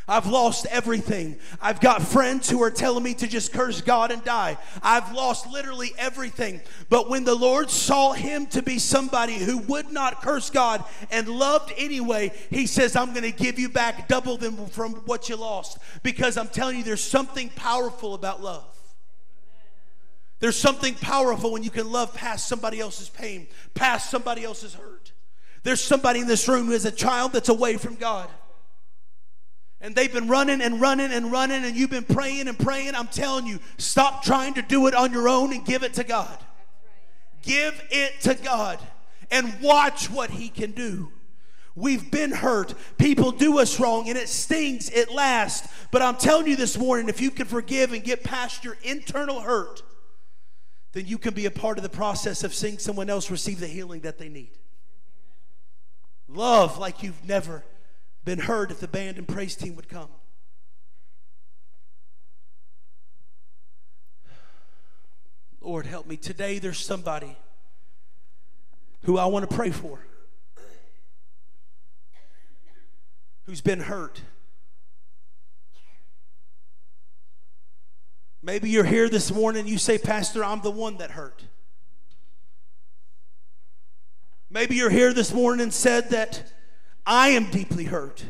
I've 0.10 0.26
lost 0.26 0.66
everything. 0.72 1.38
I've 1.62 1.80
got 1.80 2.02
friends 2.02 2.50
who 2.50 2.64
are 2.64 2.72
telling 2.72 3.04
me 3.04 3.14
to 3.14 3.28
just 3.28 3.54
curse 3.54 3.80
God 3.80 4.12
and 4.12 4.24
die. 4.24 4.58
I've 4.82 5.14
lost 5.14 5.48
literally 5.48 5.92
everything. 6.00 6.62
But 6.90 7.12
when 7.12 7.26
the 7.26 7.36
Lord 7.36 7.70
saw 7.70 8.14
him 8.14 8.48
to 8.48 8.64
be 8.64 8.80
somebody 8.80 9.36
who 9.36 9.60
would 9.60 9.92
not 9.92 10.24
curse 10.24 10.50
God 10.50 10.84
and 11.12 11.28
loved 11.28 11.72
anyway, 11.78 12.32
he 12.50 12.66
says, 12.66 12.96
I'm 12.96 13.14
going 13.14 13.32
to 13.32 13.32
give 13.32 13.60
you 13.60 13.70
back 13.70 14.08
double 14.08 14.36
them 14.38 14.66
from 14.66 14.94
what 15.06 15.30
you 15.30 15.36
lost. 15.36 15.78
Because 16.02 16.38
I'm 16.38 16.48
telling 16.48 16.78
you, 16.78 16.84
there's 16.84 17.04
something 17.04 17.50
powerful 17.50 18.16
about 18.16 18.42
love. 18.42 18.66
There's 20.40 20.58
something 20.58 20.96
powerful 20.96 21.52
when 21.52 21.62
you 21.62 21.70
can 21.70 21.92
love 21.92 22.16
past 22.16 22.48
somebody 22.48 22.80
else's 22.80 23.10
pain, 23.10 23.46
past 23.76 24.10
somebody 24.10 24.44
else's 24.44 24.74
hurt. 24.74 25.12
There's 25.62 25.82
somebody 25.82 26.22
in 26.22 26.28
this 26.28 26.48
room 26.48 26.68
who 26.68 26.72
is 26.72 26.86
a 26.86 26.92
child 26.92 27.34
that's 27.34 27.50
away 27.50 27.78
from 27.78 27.96
God 27.96 28.28
and 29.82 29.96
they've 29.96 30.12
been 30.12 30.28
running 30.28 30.62
and 30.62 30.82
running 30.82 31.12
and 31.12 31.32
running, 31.32 31.64
and 31.64 31.76
you've 31.76 31.90
been 31.90 32.04
praying 32.04 32.48
and 32.48 32.58
praying, 32.58 32.96
I'm 32.96 33.08
telling 33.08 33.48
you, 33.48 33.60
stop 33.78 34.24
trying 34.24 34.56
to 34.56 34.62
do 34.62 34.88
it 34.88 34.94
on 34.94 35.14
your 35.14 35.30
own 35.30 35.54
and 35.54 35.66
give 35.66 35.84
it 35.84 35.94
to 35.96 36.04
God. 36.04 36.38
Give 37.42 37.82
it 37.90 38.20
to 38.22 38.36
God 38.36 38.80
and 39.32 39.54
watch 39.62 40.10
what 40.10 40.30
He 40.30 40.50
can 40.50 40.72
do. 40.72 41.12
We've 41.76 42.12
been 42.12 42.32
hurt. 42.32 42.74
People 42.98 43.32
do 43.32 43.60
us 43.60 43.80
wrong 43.80 44.10
and 44.10 44.18
it 44.18 44.28
stings, 44.28 44.90
it 44.90 45.12
lasts. 45.12 45.74
But 45.92 46.02
I'm 46.02 46.18
telling 46.18 46.48
you 46.48 46.58
this 46.58 46.78
morning 46.78 47.08
if 47.08 47.22
you 47.22 47.32
can 47.32 47.46
forgive 47.46 47.94
and 47.94 48.04
get 48.04 48.24
past 48.24 48.66
your 48.66 48.78
internal 48.84 49.40
hurt, 49.40 49.82
then 50.92 51.06
you 51.06 51.18
can 51.18 51.34
be 51.34 51.46
a 51.46 51.52
part 51.52 51.78
of 51.78 51.84
the 51.84 51.90
process 51.90 52.44
of 52.44 52.54
seeing 52.54 52.80
someone 52.80 53.10
else 53.10 53.32
receive 53.32 53.60
the 53.60 53.68
healing 53.68 54.02
that 54.02 54.18
they 54.18 54.28
need. 54.28 54.52
Love 56.28 56.78
like 56.78 57.02
you've 57.02 57.26
never 57.26 57.64
been 58.26 58.40
heard 58.40 58.72
if 58.72 58.80
the 58.80 58.88
band 58.88 59.18
and 59.18 59.28
praise 59.28 59.56
team 59.56 59.76
would 59.76 59.90
come. 59.90 60.10
Lord, 65.62 65.86
help 65.86 66.08
me. 66.08 66.18
Today, 66.18 66.60
there's 66.60 66.80
somebody 66.80 67.38
who 69.04 69.18
I 69.18 69.26
want 69.26 69.50
to 69.50 69.56
pray 69.56 69.72
for 69.72 70.00
who's 73.50 73.62
been 73.62 73.80
hurt. 73.80 74.22
Maybe 78.44 78.70
you're 78.70 78.84
here 78.84 79.10
this 79.10 79.34
morning 79.34 79.66
you 79.66 79.80
say, 79.80 79.98
Pastor, 79.98 80.46
I'm 80.46 80.62
the 80.62 80.70
one 80.70 80.98
that 80.98 81.12
hurt. 81.12 81.46
Maybe 84.52 84.76
you're 84.76 84.92
here 84.92 85.14
this 85.14 85.34
morning 85.34 85.64
and 85.64 85.74
said 85.74 86.12
that 86.12 86.52
I 87.10 87.30
am 87.30 87.50
deeply 87.50 87.86
hurt. 87.86 88.24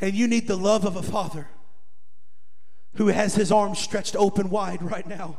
And 0.00 0.14
you 0.14 0.26
need 0.26 0.48
the 0.48 0.56
love 0.56 0.84
of 0.84 0.96
a 0.96 1.02
father 1.02 1.46
who 2.96 3.06
has 3.06 3.36
his 3.36 3.52
arms 3.52 3.78
stretched 3.78 4.16
open 4.16 4.50
wide 4.50 4.82
right 4.82 5.06
now 5.06 5.38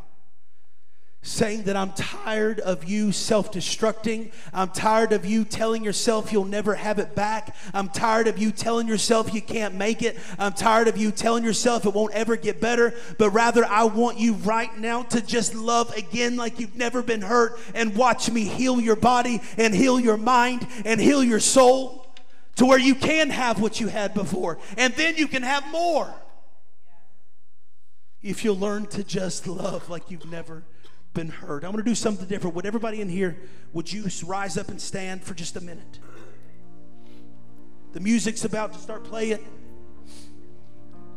saying 1.21 1.63
that 1.63 1.75
I'm 1.75 1.91
tired 1.93 2.62
of 2.62 2.86
you 2.86 3.12
self 3.12 3.51
destructing. 3.51 4.32
I'm 4.53 4.69
tired 4.69 5.12
of 5.12 5.25
you 5.25 5.43
telling 5.43 5.84
yourself 5.84 6.32
you'll 6.32 6.45
never 6.45 6.75
have 6.75 6.97
it 6.97 7.13
back. 7.13 7.55
I'm 7.73 7.89
tired 7.89 8.27
of 8.27 8.38
you 8.38 8.51
telling 8.51 8.88
yourself 8.88 9.34
you 9.34 9.41
can't 9.41 9.75
make 9.75 10.01
it. 10.01 10.17
I'm 10.38 10.53
tired 10.53 10.88
of 10.88 10.97
you 10.97 11.12
telling 11.12 11.43
yourself 11.43 11.86
it 11.86 11.93
won't 11.93 12.13
ever 12.13 12.38
get 12.38 12.62
better. 12.62 12.93
But 13.17 13.32
rather, 13.32 13.65
I 13.65 13.84
want 13.84 14.17
you 14.17 14.34
right 14.36 14.75
now 14.77 15.03
to 15.03 15.21
just 15.21 15.53
love 15.55 15.95
again 15.95 16.38
like 16.38 16.60
you've 16.60 16.77
never 16.77 17.01
been 17.01 17.21
hurt 17.21 17.60
and 17.73 17.95
watch 17.95 18.32
me 18.32 18.45
heal 18.45 18.79
your 18.79 18.95
body 18.95 19.41
and 19.58 19.75
heal 19.75 19.99
your 19.99 20.17
mind 20.17 20.65
and 20.86 21.01
heal 21.01 21.23
your 21.23 21.41
soul 21.41 22.08
to 22.55 22.65
where 22.65 22.79
you 22.79 22.95
can 22.95 23.29
have 23.29 23.60
what 23.62 23.79
you 23.82 23.88
had 23.88 24.13
before. 24.13 24.58
And 24.77 24.93
then 24.93 25.17
you 25.17 25.27
can 25.27 25.43
have 25.43 25.69
more. 25.71 26.13
If 28.21 28.43
you'll 28.43 28.58
learn 28.58 28.86
to 28.88 29.03
just 29.03 29.47
love 29.47 29.89
like 29.89 30.12
you've 30.12 30.29
never 30.29 30.63
been 31.13 31.30
heard. 31.30 31.63
I'm 31.63 31.72
going 31.72 31.84
to 31.84 31.89
do 31.89 31.95
something 31.95 32.28
different. 32.28 32.56
Would 32.56 32.65
everybody 32.65 33.02
in 33.02 33.10
here, 33.10 33.38
would 33.74 33.91
you 33.91 34.06
rise 34.26 34.58
up 34.58 34.69
and 34.69 34.80
stand 34.80 35.24
for 35.24 35.34
just 35.34 35.56
a 35.56 35.62
minute? 35.62 36.00
The 37.93 38.00
music's 38.00 38.45
about 38.45 38.74
to 38.74 38.80
start 38.80 39.04
playing. 39.04 39.39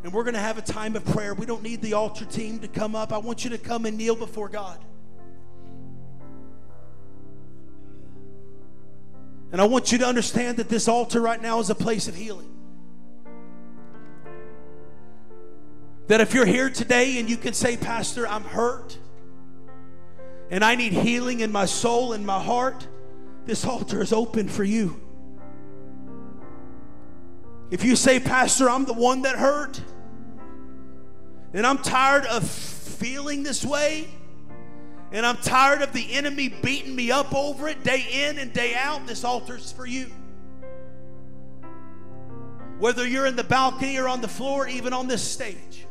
And 0.02 0.12
we're 0.12 0.24
going 0.24 0.34
to 0.34 0.40
have 0.40 0.58
a 0.58 0.62
time 0.62 0.96
of 0.96 1.04
prayer. 1.04 1.34
We 1.34 1.46
don't 1.46 1.62
need 1.62 1.82
the 1.82 1.92
altar 1.92 2.24
team 2.24 2.58
to 2.60 2.68
come 2.68 2.96
up. 2.96 3.12
I 3.12 3.18
want 3.18 3.44
you 3.44 3.50
to 3.50 3.58
come 3.58 3.86
and 3.86 3.96
kneel 3.96 4.16
before 4.16 4.48
God. 4.48 4.78
And 9.52 9.60
I 9.60 9.64
want 9.64 9.92
you 9.92 9.98
to 9.98 10.06
understand 10.06 10.56
that 10.56 10.70
this 10.70 10.88
altar 10.88 11.20
right 11.20 11.40
now 11.40 11.60
is 11.60 11.68
a 11.68 11.74
place 11.74 12.08
of 12.08 12.16
healing. 12.16 12.48
That 16.08 16.22
if 16.22 16.32
you're 16.32 16.46
here 16.46 16.70
today 16.70 17.18
and 17.18 17.28
you 17.28 17.36
can 17.36 17.52
say, 17.52 17.76
Pastor, 17.76 18.26
I'm 18.26 18.44
hurt 18.44 18.96
and 20.52 20.62
I 20.62 20.74
need 20.74 20.92
healing 20.92 21.40
in 21.40 21.50
my 21.50 21.64
soul 21.64 22.12
and 22.12 22.26
my 22.26 22.38
heart, 22.38 22.86
this 23.46 23.64
altar 23.64 24.02
is 24.02 24.12
open 24.12 24.48
for 24.48 24.62
you. 24.62 25.00
If 27.70 27.82
you 27.82 27.96
say, 27.96 28.20
Pastor, 28.20 28.68
I'm 28.68 28.84
the 28.84 28.92
one 28.92 29.22
that 29.22 29.36
hurt, 29.36 29.80
and 31.54 31.66
I'm 31.66 31.78
tired 31.78 32.26
of 32.26 32.46
feeling 32.46 33.42
this 33.42 33.64
way, 33.64 34.10
and 35.10 35.24
I'm 35.24 35.38
tired 35.38 35.80
of 35.80 35.94
the 35.94 36.12
enemy 36.12 36.50
beating 36.50 36.94
me 36.94 37.10
up 37.10 37.34
over 37.34 37.66
it 37.66 37.82
day 37.82 38.04
in 38.12 38.38
and 38.38 38.52
day 38.52 38.74
out, 38.74 39.06
this 39.06 39.24
altar's 39.24 39.72
for 39.72 39.86
you. 39.86 40.12
Whether 42.78 43.08
you're 43.08 43.24
in 43.24 43.36
the 43.36 43.44
balcony 43.44 43.96
or 43.96 44.06
on 44.06 44.20
the 44.20 44.28
floor, 44.28 44.68
even 44.68 44.92
on 44.92 45.08
this 45.08 45.22
stage. 45.26 45.86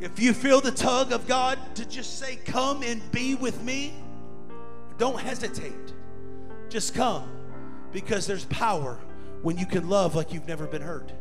If 0.00 0.20
you 0.20 0.34
feel 0.34 0.60
the 0.60 0.70
tug 0.70 1.12
of 1.12 1.26
God 1.26 1.58
to 1.76 1.88
just 1.88 2.18
say, 2.18 2.36
Come 2.44 2.82
and 2.82 3.00
be 3.12 3.34
with 3.34 3.62
me, 3.62 3.94
don't 4.98 5.18
hesitate. 5.18 5.72
Just 6.68 6.94
come 6.94 7.28
because 7.92 8.26
there's 8.26 8.44
power 8.46 8.98
when 9.42 9.56
you 9.56 9.66
can 9.66 9.88
love 9.88 10.14
like 10.14 10.32
you've 10.32 10.48
never 10.48 10.66
been 10.66 10.82
hurt. 10.82 11.12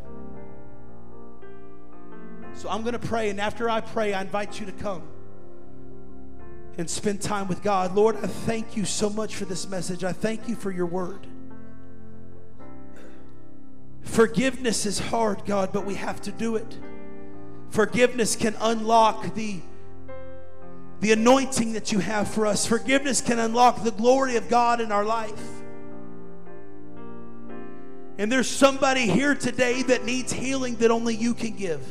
So 2.54 2.70
I'm 2.70 2.82
going 2.82 2.94
to 2.94 3.00
pray, 3.00 3.30
and 3.30 3.40
after 3.40 3.70
I 3.70 3.82
pray, 3.82 4.14
I 4.14 4.22
invite 4.22 4.60
you 4.60 4.66
to 4.66 4.72
come 4.72 5.04
and 6.78 6.90
spend 6.90 7.22
time 7.22 7.48
with 7.48 7.62
God. 7.62 7.96
Lord, 7.96 8.16
I 8.18 8.28
thank 8.28 8.76
you 8.76 8.86
so 8.86 9.10
much 9.10 9.36
for 9.36 9.46
this 9.46 9.68
message. 9.70 10.04
I 10.04 10.12
thank 10.12 10.48
you 10.48 10.56
for 10.56 10.72
your 10.72 10.86
word. 10.86 11.28
Forgiveness 14.02 14.86
is 14.86 15.00
hard, 15.00 15.46
God, 15.46 15.72
but 15.74 15.86
we 15.86 15.96
have 15.96 16.22
to 16.22 16.32
do 16.32 16.56
it. 16.56 16.78
Forgiveness 17.70 18.36
can 18.36 18.56
unlock 18.60 19.36
the, 19.36 19.60
the 21.02 21.12
anointing 21.12 21.74
that 21.74 21.92
you 21.92 22.00
have 22.00 22.28
for 22.28 22.46
us. 22.46 22.66
Forgiveness 22.66 23.22
can 23.22 23.40
unlock 23.40 23.84
the 23.84 23.92
glory 23.92 24.36
of 24.38 24.50
God 24.50 24.80
in 24.82 24.92
our 24.92 25.04
life. 25.04 25.42
And 28.18 28.32
there's 28.32 28.50
somebody 28.50 29.08
here 29.08 29.36
today 29.36 29.82
that 29.84 30.06
needs 30.06 30.32
healing 30.32 30.76
that 30.78 30.90
only 30.90 31.16
you 31.16 31.34
can 31.34 31.56
give. 31.56 31.82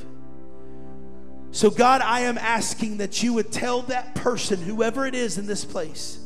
So, 1.51 1.71
God, 1.71 2.01
I 2.01 2.21
am 2.21 2.39
asking 2.39 2.97
that 2.97 3.23
you 3.23 3.35
would 3.35 3.53
tell 3.53 3.83
that 3.83 4.15
person, 4.15 4.61
whoever 4.61 5.07
it 5.07 5.15
is 5.15 5.39
in 5.39 5.47
this 5.47 5.65
place, 5.65 6.19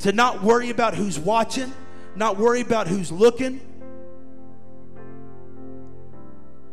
to 0.00 0.12
not 0.12 0.42
worry 0.42 0.70
about 0.70 0.94
who's 0.94 1.18
watching, 1.18 1.72
not 2.14 2.36
worry 2.36 2.60
about 2.60 2.86
who's 2.86 3.10
looking, 3.10 3.60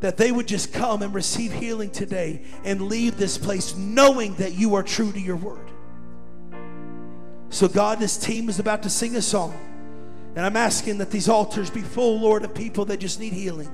that 0.04 0.18
they 0.18 0.34
would 0.34 0.46
just 0.46 0.74
come 0.74 1.02
and 1.02 1.14
receive 1.14 1.54
healing 1.54 1.90
today 1.90 2.42
and 2.66 2.82
leave 2.82 3.16
this 3.16 3.38
place 3.38 3.74
knowing 3.78 4.36
that 4.36 4.52
you 4.52 4.76
are 4.76 4.84
true 4.84 5.14
to 5.14 5.20
your 5.20 5.38
word. 5.38 5.72
So, 7.50 7.70
God, 7.70 8.00
this 8.00 8.18
team 8.18 8.50
is 8.50 8.60
about 8.60 8.84
to 8.84 8.90
sing 8.90 9.16
a 9.16 9.22
song. 9.22 9.58
And 10.36 10.46
I'm 10.46 10.58
asking 10.58 10.98
that 10.98 11.10
these 11.10 11.30
altars 11.30 11.70
be 11.70 11.80
full, 11.80 12.20
Lord, 12.20 12.44
of 12.44 12.54
people 12.54 12.84
that 12.86 13.00
just 13.00 13.18
need 13.18 13.32
healing 13.32 13.72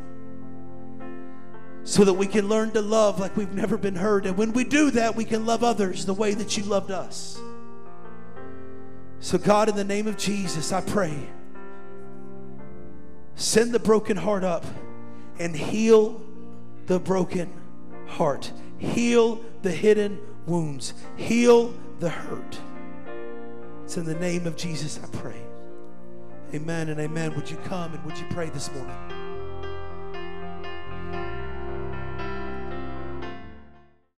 so 1.83 2.03
that 2.03 2.13
we 2.13 2.27
can 2.27 2.47
learn 2.47 2.69
to 2.73 2.81
love 2.81 3.19
like 3.19 3.35
we've 3.35 3.55
never 3.55 3.75
been 3.75 3.95
heard. 3.95 4.27
And 4.27 4.37
when 4.37 4.53
we 4.53 4.63
do 4.63 4.91
that, 4.91 5.15
we 5.15 5.25
can 5.25 5.47
love 5.47 5.63
others 5.63 6.05
the 6.05 6.13
way 6.13 6.35
that 6.35 6.55
you 6.55 6.63
loved 6.63 6.91
us. 6.91 7.41
So, 9.19 9.39
God, 9.39 9.67
in 9.67 9.75
the 9.75 9.83
name 9.83 10.05
of 10.05 10.15
Jesus, 10.15 10.71
I 10.71 10.81
pray, 10.81 11.27
send 13.33 13.71
the 13.71 13.79
broken 13.79 14.15
heart 14.15 14.43
up 14.43 14.63
and 15.39 15.55
heal 15.55 16.21
the 16.87 16.99
broken 16.99 17.51
heart, 18.07 18.51
heal 18.77 19.41
the 19.61 19.71
hidden 19.71 20.19
wounds, 20.45 20.93
heal 21.15 21.73
the 21.99 22.09
hurt. 22.09 22.59
It's 23.83 23.97
in 23.97 24.05
the 24.05 24.15
name 24.15 24.45
of 24.45 24.55
Jesus 24.55 24.99
I 25.03 25.07
pray. 25.17 25.41
Amen 26.53 26.89
and 26.89 26.99
amen. 26.99 27.35
Would 27.35 27.49
you 27.49 27.57
come 27.57 27.93
and 27.93 28.03
would 28.05 28.17
you 28.17 28.25
pray 28.31 28.49
this 28.49 28.71
morning? 28.73 29.18